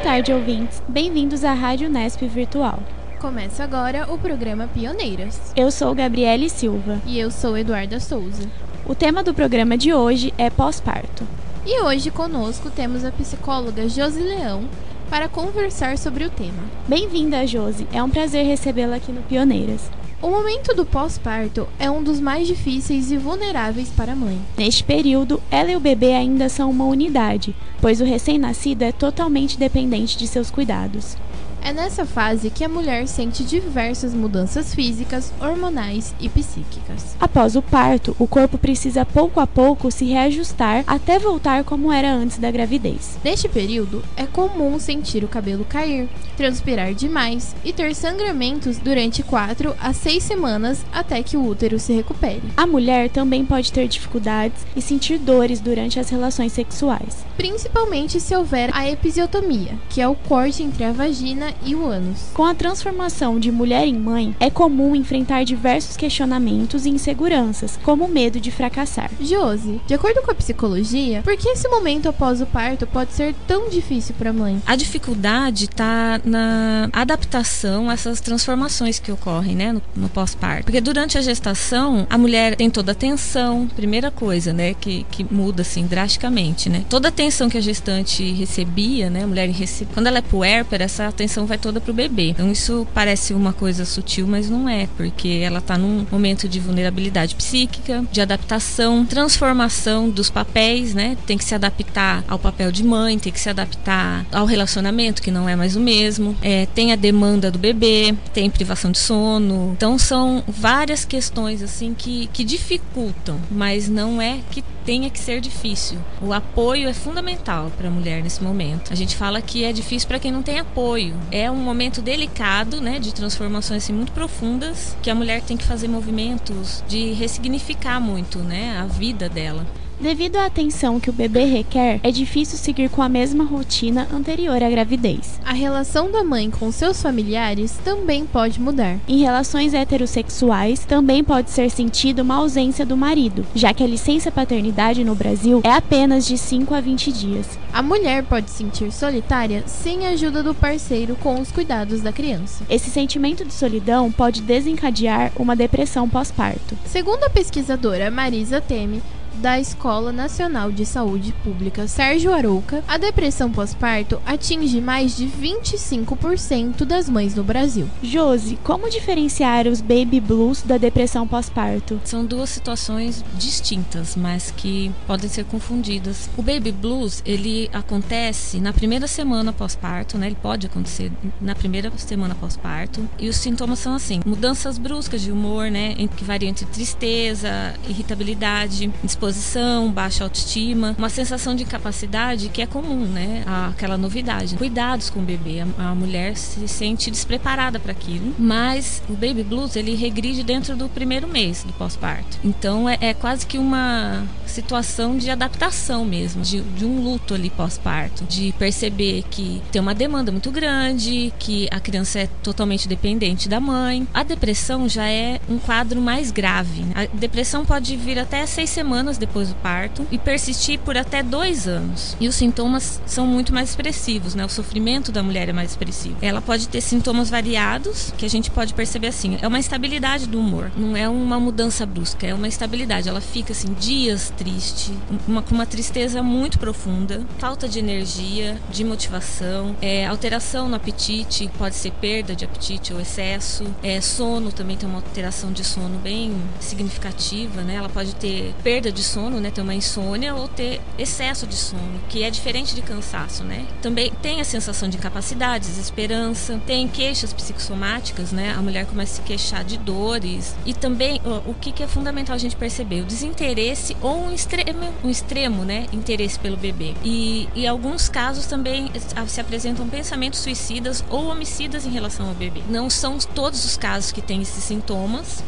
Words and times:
Boa 0.00 0.14
tarde, 0.14 0.32
ouvintes. 0.32 0.82
Bem-vindos 0.88 1.44
à 1.44 1.52
Rádio 1.52 1.90
Nesp 1.90 2.26
Virtual. 2.26 2.78
Começa 3.20 3.62
agora 3.62 4.10
o 4.10 4.16
programa 4.16 4.66
Pioneiras. 4.66 5.52
Eu 5.54 5.70
sou 5.70 5.94
Gabriele 5.94 6.48
Silva. 6.48 6.98
E 7.04 7.18
eu 7.18 7.30
sou 7.30 7.56
Eduarda 7.56 8.00
Souza. 8.00 8.48
O 8.86 8.94
tema 8.94 9.22
do 9.22 9.34
programa 9.34 9.76
de 9.76 9.92
hoje 9.92 10.32
é 10.38 10.48
pós-parto. 10.48 11.28
E 11.66 11.82
hoje 11.82 12.10
conosco 12.10 12.70
temos 12.70 13.04
a 13.04 13.12
psicóloga 13.12 13.90
Josi 13.90 14.22
Leão 14.22 14.64
para 15.10 15.28
conversar 15.28 15.98
sobre 15.98 16.24
o 16.24 16.30
tema. 16.30 16.62
Bem-vinda, 16.88 17.46
Josi. 17.46 17.86
É 17.92 18.02
um 18.02 18.08
prazer 18.08 18.46
recebê-la 18.46 18.96
aqui 18.96 19.12
no 19.12 19.20
Pioneiras. 19.20 19.90
O 20.22 20.28
momento 20.28 20.74
do 20.74 20.84
pós-parto 20.84 21.66
é 21.78 21.90
um 21.90 22.02
dos 22.02 22.20
mais 22.20 22.46
difíceis 22.46 23.10
e 23.10 23.16
vulneráveis 23.16 23.88
para 23.88 24.12
a 24.12 24.16
mãe. 24.16 24.38
Neste 24.54 24.84
período, 24.84 25.42
ela 25.50 25.70
e 25.70 25.76
o 25.76 25.80
bebê 25.80 26.12
ainda 26.12 26.50
são 26.50 26.70
uma 26.70 26.84
unidade, 26.84 27.56
pois 27.80 28.02
o 28.02 28.04
recém-nascido 28.04 28.82
é 28.82 28.92
totalmente 28.92 29.58
dependente 29.58 30.18
de 30.18 30.26
seus 30.26 30.50
cuidados. 30.50 31.16
É 31.62 31.72
nessa 31.72 32.06
fase 32.06 32.50
que 32.50 32.64
a 32.64 32.68
mulher 32.68 33.06
sente 33.06 33.44
diversas 33.44 34.14
mudanças 34.14 34.74
físicas, 34.74 35.32
hormonais 35.40 36.14
e 36.18 36.28
psíquicas. 36.28 37.16
Após 37.20 37.54
o 37.54 37.62
parto, 37.62 38.16
o 38.18 38.26
corpo 38.26 38.56
precisa 38.56 39.04
pouco 39.04 39.40
a 39.40 39.46
pouco 39.46 39.90
se 39.90 40.06
reajustar 40.06 40.84
até 40.86 41.18
voltar 41.18 41.62
como 41.64 41.92
era 41.92 42.12
antes 42.12 42.38
da 42.38 42.50
gravidez. 42.50 43.18
Neste 43.22 43.48
período, 43.48 44.02
é 44.16 44.26
comum 44.26 44.78
sentir 44.78 45.22
o 45.22 45.28
cabelo 45.28 45.64
cair, 45.64 46.08
transpirar 46.36 46.94
demais 46.94 47.54
e 47.64 47.72
ter 47.72 47.94
sangramentos 47.94 48.78
durante 48.78 49.22
4 49.22 49.74
a 49.78 49.92
6 49.92 50.22
semanas 50.22 50.84
até 50.92 51.22
que 51.22 51.36
o 51.36 51.46
útero 51.46 51.78
se 51.78 51.92
recupere. 51.92 52.42
A 52.56 52.66
mulher 52.66 53.10
também 53.10 53.44
pode 53.44 53.70
ter 53.72 53.86
dificuldades 53.86 54.64
e 54.74 54.80
sentir 54.80 55.18
dores 55.18 55.60
durante 55.60 56.00
as 56.00 56.08
relações 56.08 56.52
sexuais, 56.52 57.24
principalmente 57.36 58.18
se 58.18 58.34
houver 58.34 58.70
a 58.72 58.88
episiotomia, 58.88 59.74
que 59.90 60.00
é 60.00 60.08
o 60.08 60.14
corte 60.14 60.62
entre 60.62 60.84
a 60.84 60.92
vagina 60.92 61.49
e 61.64 61.74
o 61.74 61.86
ânus. 61.86 62.30
Com 62.34 62.44
a 62.44 62.54
transformação 62.54 63.38
de 63.38 63.50
mulher 63.50 63.86
em 63.86 63.98
mãe, 63.98 64.34
é 64.40 64.50
comum 64.50 64.94
enfrentar 64.94 65.44
diversos 65.44 65.96
questionamentos 65.96 66.86
e 66.86 66.90
inseguranças, 66.90 67.78
como 67.82 68.04
o 68.04 68.08
medo 68.08 68.40
de 68.40 68.50
fracassar. 68.50 69.10
Josi, 69.20 69.80
de 69.86 69.94
acordo 69.94 70.22
com 70.22 70.30
a 70.30 70.34
psicologia, 70.34 71.22
por 71.22 71.36
que 71.36 71.48
esse 71.48 71.68
momento 71.68 72.08
após 72.08 72.40
o 72.40 72.46
parto 72.46 72.86
pode 72.86 73.12
ser 73.12 73.34
tão 73.46 73.68
difícil 73.68 74.14
para 74.18 74.30
a 74.30 74.32
mãe? 74.32 74.62
A 74.66 74.76
dificuldade 74.76 75.64
está 75.64 76.20
na 76.24 76.88
adaptação 76.92 77.90
a 77.90 77.94
essas 77.94 78.20
transformações 78.20 78.98
que 78.98 79.12
ocorrem, 79.12 79.54
né, 79.54 79.72
no, 79.72 79.82
no 79.94 80.08
pós-parto. 80.08 80.64
Porque 80.64 80.80
durante 80.80 81.18
a 81.18 81.20
gestação, 81.20 82.06
a 82.08 82.18
mulher 82.18 82.56
tem 82.56 82.70
toda 82.70 82.92
a 82.92 82.94
tensão, 82.94 83.68
primeira 83.68 84.10
coisa, 84.10 84.52
né, 84.52 84.74
que, 84.74 85.04
que 85.10 85.24
muda 85.24 85.62
assim 85.62 85.86
drasticamente, 85.86 86.68
né? 86.68 86.84
Toda 86.88 87.08
a 87.08 87.12
tensão 87.12 87.48
que 87.48 87.58
a 87.58 87.60
gestante 87.60 88.30
recebia, 88.32 89.10
né, 89.10 89.24
a 89.24 89.26
mulher 89.26 89.48
recebe, 89.50 89.90
quando 89.92 90.06
ela 90.06 90.18
é 90.18 90.22
puérpera, 90.22 90.84
essa 90.84 91.06
atenção 91.06 91.39
atenção 91.40 91.46
vai 91.46 91.58
toda 91.58 91.80
pro 91.80 91.92
bebê. 91.92 92.28
Então 92.28 92.50
isso 92.50 92.86
parece 92.94 93.32
uma 93.32 93.52
coisa 93.52 93.84
sutil, 93.84 94.26
mas 94.26 94.48
não 94.48 94.68
é, 94.68 94.88
porque 94.96 95.40
ela 95.42 95.60
tá 95.60 95.76
num 95.76 96.06
momento 96.10 96.48
de 96.48 96.60
vulnerabilidade 96.60 97.34
psíquica, 97.34 98.04
de 98.10 98.20
adaptação, 98.20 99.04
transformação 99.04 100.08
dos 100.08 100.30
papéis, 100.30 100.94
né? 100.94 101.16
Tem 101.26 101.38
que 101.38 101.44
se 101.44 101.54
adaptar 101.54 102.24
ao 102.28 102.38
papel 102.38 102.70
de 102.70 102.84
mãe, 102.84 103.18
tem 103.18 103.32
que 103.32 103.40
se 103.40 103.48
adaptar 103.48 104.24
ao 104.32 104.46
relacionamento, 104.46 105.22
que 105.22 105.30
não 105.30 105.48
é 105.48 105.56
mais 105.56 105.76
o 105.76 105.80
mesmo. 105.80 106.36
É, 106.42 106.66
tem 106.66 106.92
a 106.92 106.96
demanda 106.96 107.50
do 107.50 107.58
bebê, 107.58 108.14
tem 108.32 108.50
privação 108.50 108.90
de 108.90 108.98
sono. 108.98 109.72
Então 109.76 109.98
são 109.98 110.42
várias 110.46 111.04
questões 111.04 111.62
assim 111.62 111.94
que, 111.94 112.28
que 112.32 112.44
dificultam, 112.44 113.38
mas 113.50 113.88
não 113.88 114.20
é 114.20 114.38
que 114.50 114.62
tenha 114.84 115.10
que 115.10 115.18
ser 115.18 115.40
difícil. 115.40 115.98
O 116.20 116.32
apoio 116.32 116.88
é 116.88 116.92
fundamental 116.92 117.70
para 117.76 117.88
a 117.88 117.90
mulher 117.90 118.22
nesse 118.22 118.42
momento. 118.42 118.92
A 118.92 118.96
gente 118.96 119.16
fala 119.16 119.40
que 119.40 119.64
é 119.64 119.72
difícil 119.72 120.08
para 120.08 120.18
quem 120.18 120.32
não 120.32 120.42
tem 120.42 120.58
apoio. 120.58 121.14
É 121.30 121.50
um 121.50 121.56
momento 121.56 122.00
delicado, 122.02 122.80
né, 122.80 122.98
de 122.98 123.14
transformações 123.14 123.84
assim, 123.84 123.92
muito 123.92 124.12
profundas, 124.12 124.96
que 125.02 125.10
a 125.10 125.14
mulher 125.14 125.42
tem 125.42 125.56
que 125.56 125.64
fazer 125.64 125.88
movimentos 125.88 126.82
de 126.88 127.12
ressignificar 127.12 128.00
muito, 128.00 128.38
né, 128.40 128.78
a 128.78 128.86
vida 128.86 129.28
dela. 129.28 129.66
Devido 130.00 130.36
à 130.36 130.46
atenção 130.46 130.98
que 130.98 131.10
o 131.10 131.12
bebê 131.12 131.44
requer, 131.44 132.00
é 132.02 132.10
difícil 132.10 132.56
seguir 132.56 132.88
com 132.88 133.02
a 133.02 133.08
mesma 133.08 133.44
rotina 133.44 134.08
anterior 134.10 134.62
à 134.62 134.70
gravidez. 134.70 135.38
A 135.44 135.52
relação 135.52 136.10
da 136.10 136.24
mãe 136.24 136.50
com 136.50 136.72
seus 136.72 137.02
familiares 137.02 137.78
também 137.84 138.24
pode 138.24 138.58
mudar. 138.58 138.96
Em 139.06 139.18
relações 139.18 139.74
heterossexuais, 139.74 140.86
também 140.86 141.22
pode 141.22 141.50
ser 141.50 141.70
sentido 141.70 142.20
uma 142.22 142.36
ausência 142.36 142.86
do 142.86 142.96
marido, 142.96 143.44
já 143.54 143.74
que 143.74 143.84
a 143.84 143.86
licença 143.86 144.32
paternidade 144.32 145.04
no 145.04 145.14
Brasil 145.14 145.60
é 145.62 145.70
apenas 145.70 146.26
de 146.26 146.38
5 146.38 146.74
a 146.74 146.80
20 146.80 147.12
dias. 147.12 147.58
A 147.70 147.82
mulher 147.82 148.24
pode 148.24 148.50
se 148.50 148.56
sentir 148.56 148.90
solitária 148.90 149.64
sem 149.66 150.06
a 150.06 150.10
ajuda 150.10 150.42
do 150.42 150.54
parceiro 150.54 151.14
com 151.16 151.38
os 151.38 151.52
cuidados 151.52 152.00
da 152.00 152.10
criança. 152.10 152.64
Esse 152.70 152.88
sentimento 152.88 153.44
de 153.44 153.52
solidão 153.52 154.10
pode 154.10 154.40
desencadear 154.40 155.30
uma 155.36 155.54
depressão 155.54 156.08
pós-parto. 156.08 156.74
Segundo 156.86 157.24
a 157.24 157.30
pesquisadora 157.30 158.10
Marisa 158.10 158.62
Teme, 158.62 159.02
da 159.40 159.58
Escola 159.58 160.12
Nacional 160.12 160.70
de 160.70 160.84
Saúde 160.84 161.32
Pública 161.42 161.88
Sérgio 161.88 162.32
Arouca, 162.32 162.84
a 162.86 162.98
depressão 162.98 163.50
pós-parto 163.50 164.20
atinge 164.26 164.82
mais 164.82 165.16
de 165.16 165.26
25% 165.26 166.84
das 166.84 167.08
mães 167.08 167.34
no 167.34 167.42
Brasil. 167.42 167.88
Josi, 168.02 168.58
como 168.62 168.90
diferenciar 168.90 169.66
os 169.66 169.80
baby 169.80 170.20
blues 170.20 170.60
da 170.60 170.76
depressão 170.76 171.26
pós-parto? 171.26 171.98
São 172.04 172.24
duas 172.24 172.50
situações 172.50 173.24
distintas, 173.38 174.14
mas 174.14 174.50
que 174.54 174.92
podem 175.06 175.30
ser 175.30 175.46
confundidas. 175.46 176.28
O 176.36 176.42
baby 176.42 176.70
blues, 176.70 177.22
ele 177.24 177.70
acontece 177.72 178.60
na 178.60 178.74
primeira 178.74 179.06
semana 179.06 179.54
pós-parto, 179.54 180.18
né? 180.18 180.26
Ele 180.26 180.36
pode 180.40 180.66
acontecer 180.66 181.10
na 181.40 181.54
primeira 181.54 181.90
semana 181.96 182.34
pós-parto, 182.34 183.08
e 183.18 183.28
os 183.28 183.36
sintomas 183.36 183.78
são 183.78 183.94
assim: 183.94 184.20
mudanças 184.26 184.76
bruscas 184.76 185.22
de 185.22 185.32
humor, 185.32 185.70
né, 185.70 185.94
que 186.14 186.24
variam 186.24 186.50
entre 186.50 186.66
tristeza, 186.66 187.74
irritabilidade, 187.88 188.92
disposição 189.02 189.29
disposição, 189.30 189.90
baixa 189.90 190.24
autoestima, 190.24 190.94
uma 190.98 191.08
sensação 191.08 191.54
de 191.54 191.62
incapacidade 191.62 192.48
que 192.48 192.60
é 192.60 192.66
comum, 192.66 193.06
né? 193.06 193.44
Aquela 193.70 193.96
novidade. 193.96 194.56
Cuidados 194.56 195.10
com 195.10 195.20
o 195.20 195.22
bebê. 195.22 195.60
A, 195.60 195.90
a 195.90 195.94
mulher 195.94 196.36
se 196.36 196.66
sente 196.68 197.10
despreparada 197.10 197.78
para 197.78 197.92
aquilo. 197.92 198.34
Mas 198.38 199.02
o 199.08 199.14
baby 199.14 199.42
blues 199.42 199.76
ele 199.76 199.94
regride 199.94 200.42
dentro 200.42 200.76
do 200.76 200.88
primeiro 200.88 201.28
mês 201.28 201.64
do 201.64 201.72
pós-parto. 201.72 202.38
Então 202.44 202.88
é, 202.88 202.98
é, 203.00 203.14
quase 203.14 203.46
que 203.46 203.58
uma 203.58 204.24
situação 204.46 205.16
de 205.16 205.30
adaptação 205.30 206.04
mesmo, 206.04 206.42
de, 206.42 206.60
de 206.60 206.84
um 206.84 207.00
luto 207.00 207.34
ali 207.34 207.50
pós-parto, 207.50 208.24
de 208.24 208.52
perceber 208.58 209.24
que 209.30 209.62
tem 209.70 209.80
uma 209.80 209.94
demanda 209.94 210.32
muito 210.32 210.50
grande, 210.50 211.32
que 211.38 211.68
a 211.70 211.78
criança 211.78 212.18
é 212.18 212.26
totalmente 212.42 212.88
dependente 212.88 213.48
da 213.48 213.60
mãe. 213.60 214.06
A 214.12 214.22
depressão 214.22 214.88
já 214.88 215.08
é 215.08 215.40
um 215.48 215.58
quadro 215.58 216.00
mais 216.00 216.30
grave. 216.30 216.84
A 216.94 217.06
depressão 217.16 217.64
pode 217.64 217.96
vir 217.96 218.18
até 218.18 218.44
seis 218.44 218.70
semanas 218.70 219.09
depois 219.18 219.48
do 219.48 219.54
parto 219.56 220.06
e 220.10 220.18
persistir 220.18 220.78
por 220.80 220.96
até 220.96 221.22
dois 221.22 221.66
anos. 221.66 222.16
E 222.20 222.28
os 222.28 222.34
sintomas 222.34 223.00
são 223.06 223.26
muito 223.26 223.52
mais 223.52 223.70
expressivos, 223.70 224.34
né? 224.34 224.44
O 224.44 224.48
sofrimento 224.48 225.12
da 225.12 225.22
mulher 225.22 225.48
é 225.48 225.52
mais 225.52 225.70
expressivo. 225.70 226.16
Ela 226.20 226.40
pode 226.40 226.68
ter 226.68 226.80
sintomas 226.80 227.30
variados, 227.30 228.12
que 228.16 228.26
a 228.26 228.30
gente 228.30 228.50
pode 228.50 228.74
perceber 228.74 229.08
assim. 229.08 229.38
É 229.40 229.48
uma 229.48 229.58
instabilidade 229.58 230.26
do 230.26 230.38
humor, 230.38 230.70
não 230.76 230.96
é 230.96 231.08
uma 231.08 231.38
mudança 231.38 231.84
brusca, 231.86 232.26
é 232.26 232.34
uma 232.34 232.48
estabilidade. 232.48 233.08
Ela 233.08 233.20
fica 233.20 233.52
assim, 233.52 233.72
dias 233.74 234.32
triste, 234.36 234.92
uma, 235.26 235.42
com 235.42 235.54
uma 235.54 235.66
tristeza 235.66 236.22
muito 236.22 236.58
profunda, 236.58 237.24
falta 237.38 237.68
de 237.68 237.78
energia, 237.78 238.60
de 238.70 238.84
motivação, 238.84 239.76
é, 239.80 240.06
alteração 240.06 240.68
no 240.68 240.76
apetite, 240.76 241.50
pode 241.58 241.74
ser 241.74 241.92
perda 241.92 242.34
de 242.34 242.44
apetite 242.44 242.92
ou 242.92 243.00
excesso, 243.00 243.64
é, 243.82 244.00
sono 244.00 244.52
também 244.52 244.76
tem 244.76 244.88
uma 244.88 244.98
alteração 244.98 245.52
de 245.52 245.64
sono 245.64 245.98
bem 245.98 246.34
significativa, 246.60 247.62
né? 247.62 247.74
Ela 247.74 247.88
pode 247.88 248.14
ter 248.14 248.54
perda 248.62 248.90
de 248.92 248.99
sono, 249.02 249.40
né, 249.40 249.50
ter 249.50 249.60
uma 249.60 249.74
insônia 249.74 250.34
ou 250.34 250.48
ter 250.48 250.80
excesso 250.98 251.46
de 251.46 251.54
sono, 251.54 252.00
que 252.08 252.22
é 252.22 252.30
diferente 252.30 252.74
de 252.74 252.82
cansaço, 252.82 253.44
né? 253.44 253.66
Também 253.82 254.12
tem 254.22 254.40
a 254.40 254.44
sensação 254.44 254.88
de 254.88 254.96
incapacidade, 254.96 255.66
desesperança, 255.66 256.60
tem 256.66 256.88
queixas 256.88 257.32
psicossomáticas, 257.32 258.32
né? 258.32 258.54
A 258.56 258.62
mulher 258.62 258.86
começa 258.86 259.14
a 259.14 259.16
se 259.16 259.22
queixar 259.22 259.64
de 259.64 259.78
dores 259.78 260.54
e 260.64 260.74
também 260.74 261.20
o 261.46 261.54
que, 261.54 261.72
que 261.72 261.82
é 261.82 261.86
fundamental 261.86 262.34
a 262.34 262.38
gente 262.38 262.56
perceber, 262.56 263.02
o 263.02 263.04
desinteresse 263.04 263.96
ou 264.00 264.26
um 264.26 264.32
extremo, 264.32 264.94
um 265.02 265.10
extremo, 265.10 265.64
né, 265.64 265.86
interesse 265.92 266.38
pelo 266.38 266.56
bebê. 266.56 266.94
E 267.04 267.48
em 267.54 267.66
alguns 267.66 268.08
casos 268.08 268.46
também 268.46 268.90
se 269.26 269.40
apresentam 269.40 269.88
pensamentos 269.88 270.40
suicidas 270.40 271.04
ou 271.08 271.26
homicidas 271.26 271.86
em 271.86 271.90
relação 271.90 272.28
ao 272.28 272.34
bebê. 272.34 272.62
Não 272.68 272.88
são 272.90 273.18
todos 273.18 273.64
os 273.64 273.76
casos 273.76 274.12
que 274.12 274.22
têm 274.22 274.42
esses 274.42 274.62
sintomas, 274.64 275.42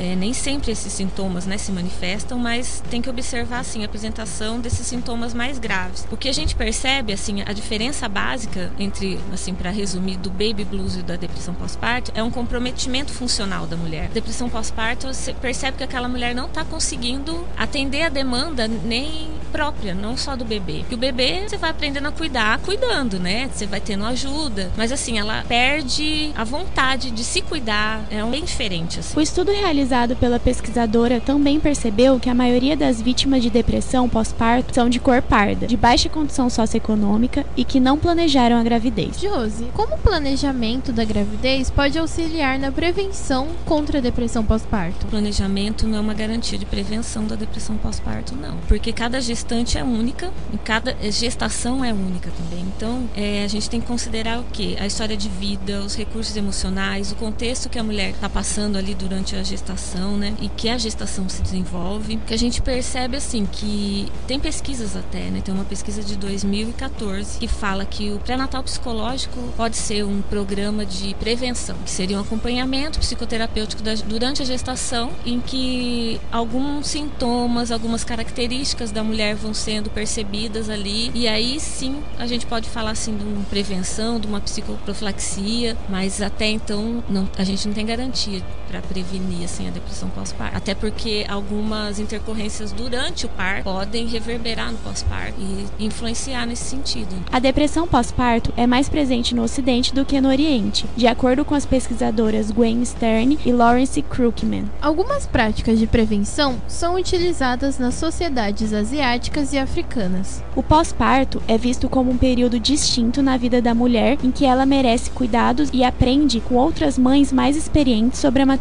é, 0.00 0.16
nem 0.16 0.32
sempre 0.32 0.72
esses 0.72 0.90
sintomas 0.90 1.44
né, 1.44 1.58
se 1.58 1.70
manifestam, 1.70 2.38
mas 2.38 2.82
tem 2.90 3.02
que 3.02 3.10
observar 3.10 3.60
assim, 3.60 3.82
a 3.82 3.84
apresentação 3.84 4.58
desses 4.58 4.86
sintomas 4.86 5.34
mais 5.34 5.58
graves. 5.58 6.06
O 6.10 6.16
que 6.16 6.28
a 6.28 6.32
gente 6.32 6.56
percebe, 6.56 7.12
assim, 7.12 7.42
a 7.42 7.52
diferença 7.52 8.08
básica 8.08 8.72
entre, 8.78 9.20
assim, 9.30 9.54
para 9.54 9.70
resumir, 9.70 10.16
do 10.16 10.30
baby 10.30 10.64
blues 10.64 10.96
e 10.96 11.02
da 11.02 11.16
depressão 11.16 11.52
pós-parto 11.52 12.10
é 12.14 12.22
um 12.22 12.30
comprometimento 12.30 13.12
funcional 13.12 13.66
da 13.66 13.76
mulher. 13.76 14.08
Depressão 14.08 14.48
pós-parto, 14.48 15.08
você 15.08 15.34
percebe 15.34 15.76
que 15.76 15.84
aquela 15.84 16.08
mulher 16.08 16.34
não 16.34 16.46
está 16.46 16.64
conseguindo 16.64 17.46
atender 17.56 18.02
a 18.02 18.08
demanda 18.08 18.66
nem 18.66 19.28
própria, 19.52 19.94
não 19.94 20.16
só 20.16 20.34
do 20.34 20.44
bebê. 20.44 20.84
Que 20.88 20.94
o 20.94 20.98
bebê 20.98 21.46
você 21.46 21.58
vai 21.58 21.70
aprendendo 21.70 22.08
a 22.08 22.12
cuidar, 22.12 22.58
cuidando, 22.60 23.18
né? 23.18 23.50
Você 23.52 23.66
vai 23.66 23.80
tendo 23.80 24.04
ajuda, 24.06 24.70
mas 24.76 24.90
assim, 24.92 25.18
ela 25.18 25.44
perde 25.46 26.32
a 26.34 26.44
vontade 26.44 27.10
de 27.10 27.22
se 27.22 27.42
cuidar, 27.42 28.02
é 28.10 28.22
bem 28.24 28.44
diferente. 28.44 29.00
Assim. 29.00 29.18
O 29.18 29.20
estudo 29.20 29.50
realizado 29.52 29.89
pela 30.20 30.38
pesquisadora 30.38 31.20
também 31.20 31.58
percebeu 31.58 32.20
que 32.20 32.30
a 32.30 32.34
maioria 32.34 32.76
das 32.76 33.02
vítimas 33.02 33.42
de 33.42 33.50
depressão 33.50 34.08
pós-parto 34.08 34.72
são 34.72 34.88
de 34.88 35.00
cor 35.00 35.20
parda, 35.20 35.66
de 35.66 35.76
baixa 35.76 36.08
condição 36.08 36.48
socioeconômica 36.48 37.44
e 37.56 37.64
que 37.64 37.80
não 37.80 37.98
planejaram 37.98 38.56
a 38.56 38.62
gravidez. 38.62 39.20
Josi, 39.20 39.66
como 39.74 39.96
o 39.96 39.98
planejamento 39.98 40.92
da 40.92 41.04
gravidez 41.04 41.70
pode 41.70 41.98
auxiliar 41.98 42.56
na 42.56 42.70
prevenção 42.70 43.48
contra 43.64 43.98
a 43.98 44.00
depressão 44.00 44.44
pós-parto? 44.44 45.06
Planejamento 45.06 45.88
não 45.88 45.98
é 45.98 46.00
uma 46.00 46.14
garantia 46.14 46.56
de 46.56 46.64
prevenção 46.64 47.26
da 47.26 47.34
depressão 47.34 47.76
pós-parto, 47.76 48.36
não. 48.36 48.58
Porque 48.68 48.92
cada 48.92 49.20
gestante 49.20 49.76
é 49.76 49.82
única 49.82 50.30
e 50.52 50.58
cada 50.58 50.96
gestação 51.10 51.84
é 51.84 51.92
única 51.92 52.30
também. 52.30 52.64
Então, 52.76 53.08
é, 53.16 53.42
a 53.42 53.48
gente 53.48 53.68
tem 53.68 53.80
que 53.80 53.88
considerar 53.88 54.38
o 54.38 54.44
quê? 54.52 54.76
A 54.78 54.86
história 54.86 55.16
de 55.16 55.28
vida, 55.28 55.80
os 55.80 55.96
recursos 55.96 56.36
emocionais, 56.36 57.10
o 57.10 57.16
contexto 57.16 57.68
que 57.68 57.78
a 57.78 57.82
mulher 57.82 58.10
está 58.10 58.28
passando 58.28 58.76
ali 58.76 58.94
durante 58.94 59.34
a 59.34 59.42
gestação, 59.42 59.69
né? 60.16 60.34
E 60.40 60.48
que 60.48 60.68
a 60.68 60.78
gestação 60.78 61.28
se 61.28 61.42
desenvolve. 61.42 62.16
Que 62.26 62.34
a 62.34 62.38
gente 62.38 62.60
percebe, 62.60 63.16
assim, 63.16 63.46
que 63.46 64.10
tem 64.26 64.38
pesquisas 64.38 64.96
até, 64.96 65.30
né? 65.30 65.40
Tem 65.40 65.54
uma 65.54 65.64
pesquisa 65.64 66.02
de 66.02 66.16
2014 66.16 67.38
que 67.38 67.48
fala 67.48 67.84
que 67.84 68.10
o 68.10 68.18
pré-natal 68.18 68.62
psicológico 68.62 69.38
pode 69.56 69.76
ser 69.76 70.04
um 70.04 70.22
programa 70.22 70.84
de 70.84 71.14
prevenção, 71.14 71.76
que 71.84 71.90
seria 71.90 72.18
um 72.18 72.20
acompanhamento 72.20 72.98
psicoterapêutico 72.98 73.82
da, 73.82 73.94
durante 73.94 74.42
a 74.42 74.44
gestação, 74.44 75.10
em 75.24 75.40
que 75.40 76.20
alguns 76.30 76.88
sintomas, 76.88 77.70
algumas 77.70 78.04
características 78.04 78.90
da 78.90 79.02
mulher 79.02 79.34
vão 79.34 79.54
sendo 79.54 79.90
percebidas 79.90 80.68
ali, 80.68 81.10
e 81.14 81.26
aí 81.28 81.58
sim 81.60 82.02
a 82.18 82.26
gente 82.26 82.46
pode 82.46 82.68
falar 82.68 82.92
assim 82.92 83.16
de 83.16 83.24
uma 83.24 83.44
prevenção, 83.44 84.18
de 84.20 84.26
uma 84.26 84.40
psicoprofilaxia, 84.40 85.76
mas 85.88 86.20
até 86.22 86.46
então 86.46 87.02
não, 87.08 87.28
a 87.36 87.44
gente 87.44 87.66
não 87.66 87.74
tem 87.74 87.84
garantia 87.86 88.42
para 88.70 88.80
prevenir 88.80 89.44
assim 89.44 89.66
a 89.66 89.70
depressão 89.70 90.08
pós-parto, 90.08 90.56
até 90.56 90.74
porque 90.76 91.26
algumas 91.28 91.98
intercorrências 91.98 92.70
durante 92.70 93.26
o 93.26 93.28
parto 93.28 93.64
podem 93.64 94.06
reverberar 94.06 94.70
no 94.70 94.78
pós-parto 94.78 95.34
e 95.40 95.84
influenciar 95.84 96.46
nesse 96.46 96.64
sentido. 96.64 97.16
A 97.32 97.40
depressão 97.40 97.88
pós-parto 97.88 98.52
é 98.56 98.68
mais 98.68 98.88
presente 98.88 99.34
no 99.34 99.42
Ocidente 99.42 99.92
do 99.92 100.04
que 100.04 100.20
no 100.20 100.28
Oriente, 100.28 100.86
de 100.96 101.08
acordo 101.08 101.44
com 101.44 101.54
as 101.54 101.66
pesquisadoras 101.66 102.52
Gwen 102.52 102.84
Stern 102.84 103.38
e 103.44 103.52
Lawrence 103.52 104.00
Krugman. 104.02 104.70
Algumas 104.80 105.26
práticas 105.26 105.80
de 105.80 105.88
prevenção 105.88 106.62
são 106.68 106.94
utilizadas 106.94 107.76
nas 107.78 107.94
sociedades 107.94 108.72
asiáticas 108.72 109.52
e 109.52 109.58
africanas. 109.58 110.44
O 110.54 110.62
pós-parto 110.62 111.42
é 111.48 111.58
visto 111.58 111.88
como 111.88 112.12
um 112.12 112.16
período 112.16 112.60
distinto 112.60 113.20
na 113.20 113.36
vida 113.36 113.60
da 113.60 113.74
mulher 113.74 114.16
em 114.22 114.30
que 114.30 114.44
ela 114.44 114.64
merece 114.64 115.10
cuidados 115.10 115.70
e 115.72 115.82
aprende 115.82 116.40
com 116.40 116.54
outras 116.54 116.96
mães 116.96 117.32
mais 117.32 117.56
experientes 117.56 118.20
sobre 118.20 118.42
a 118.42 118.46
maternidade. 118.46 118.59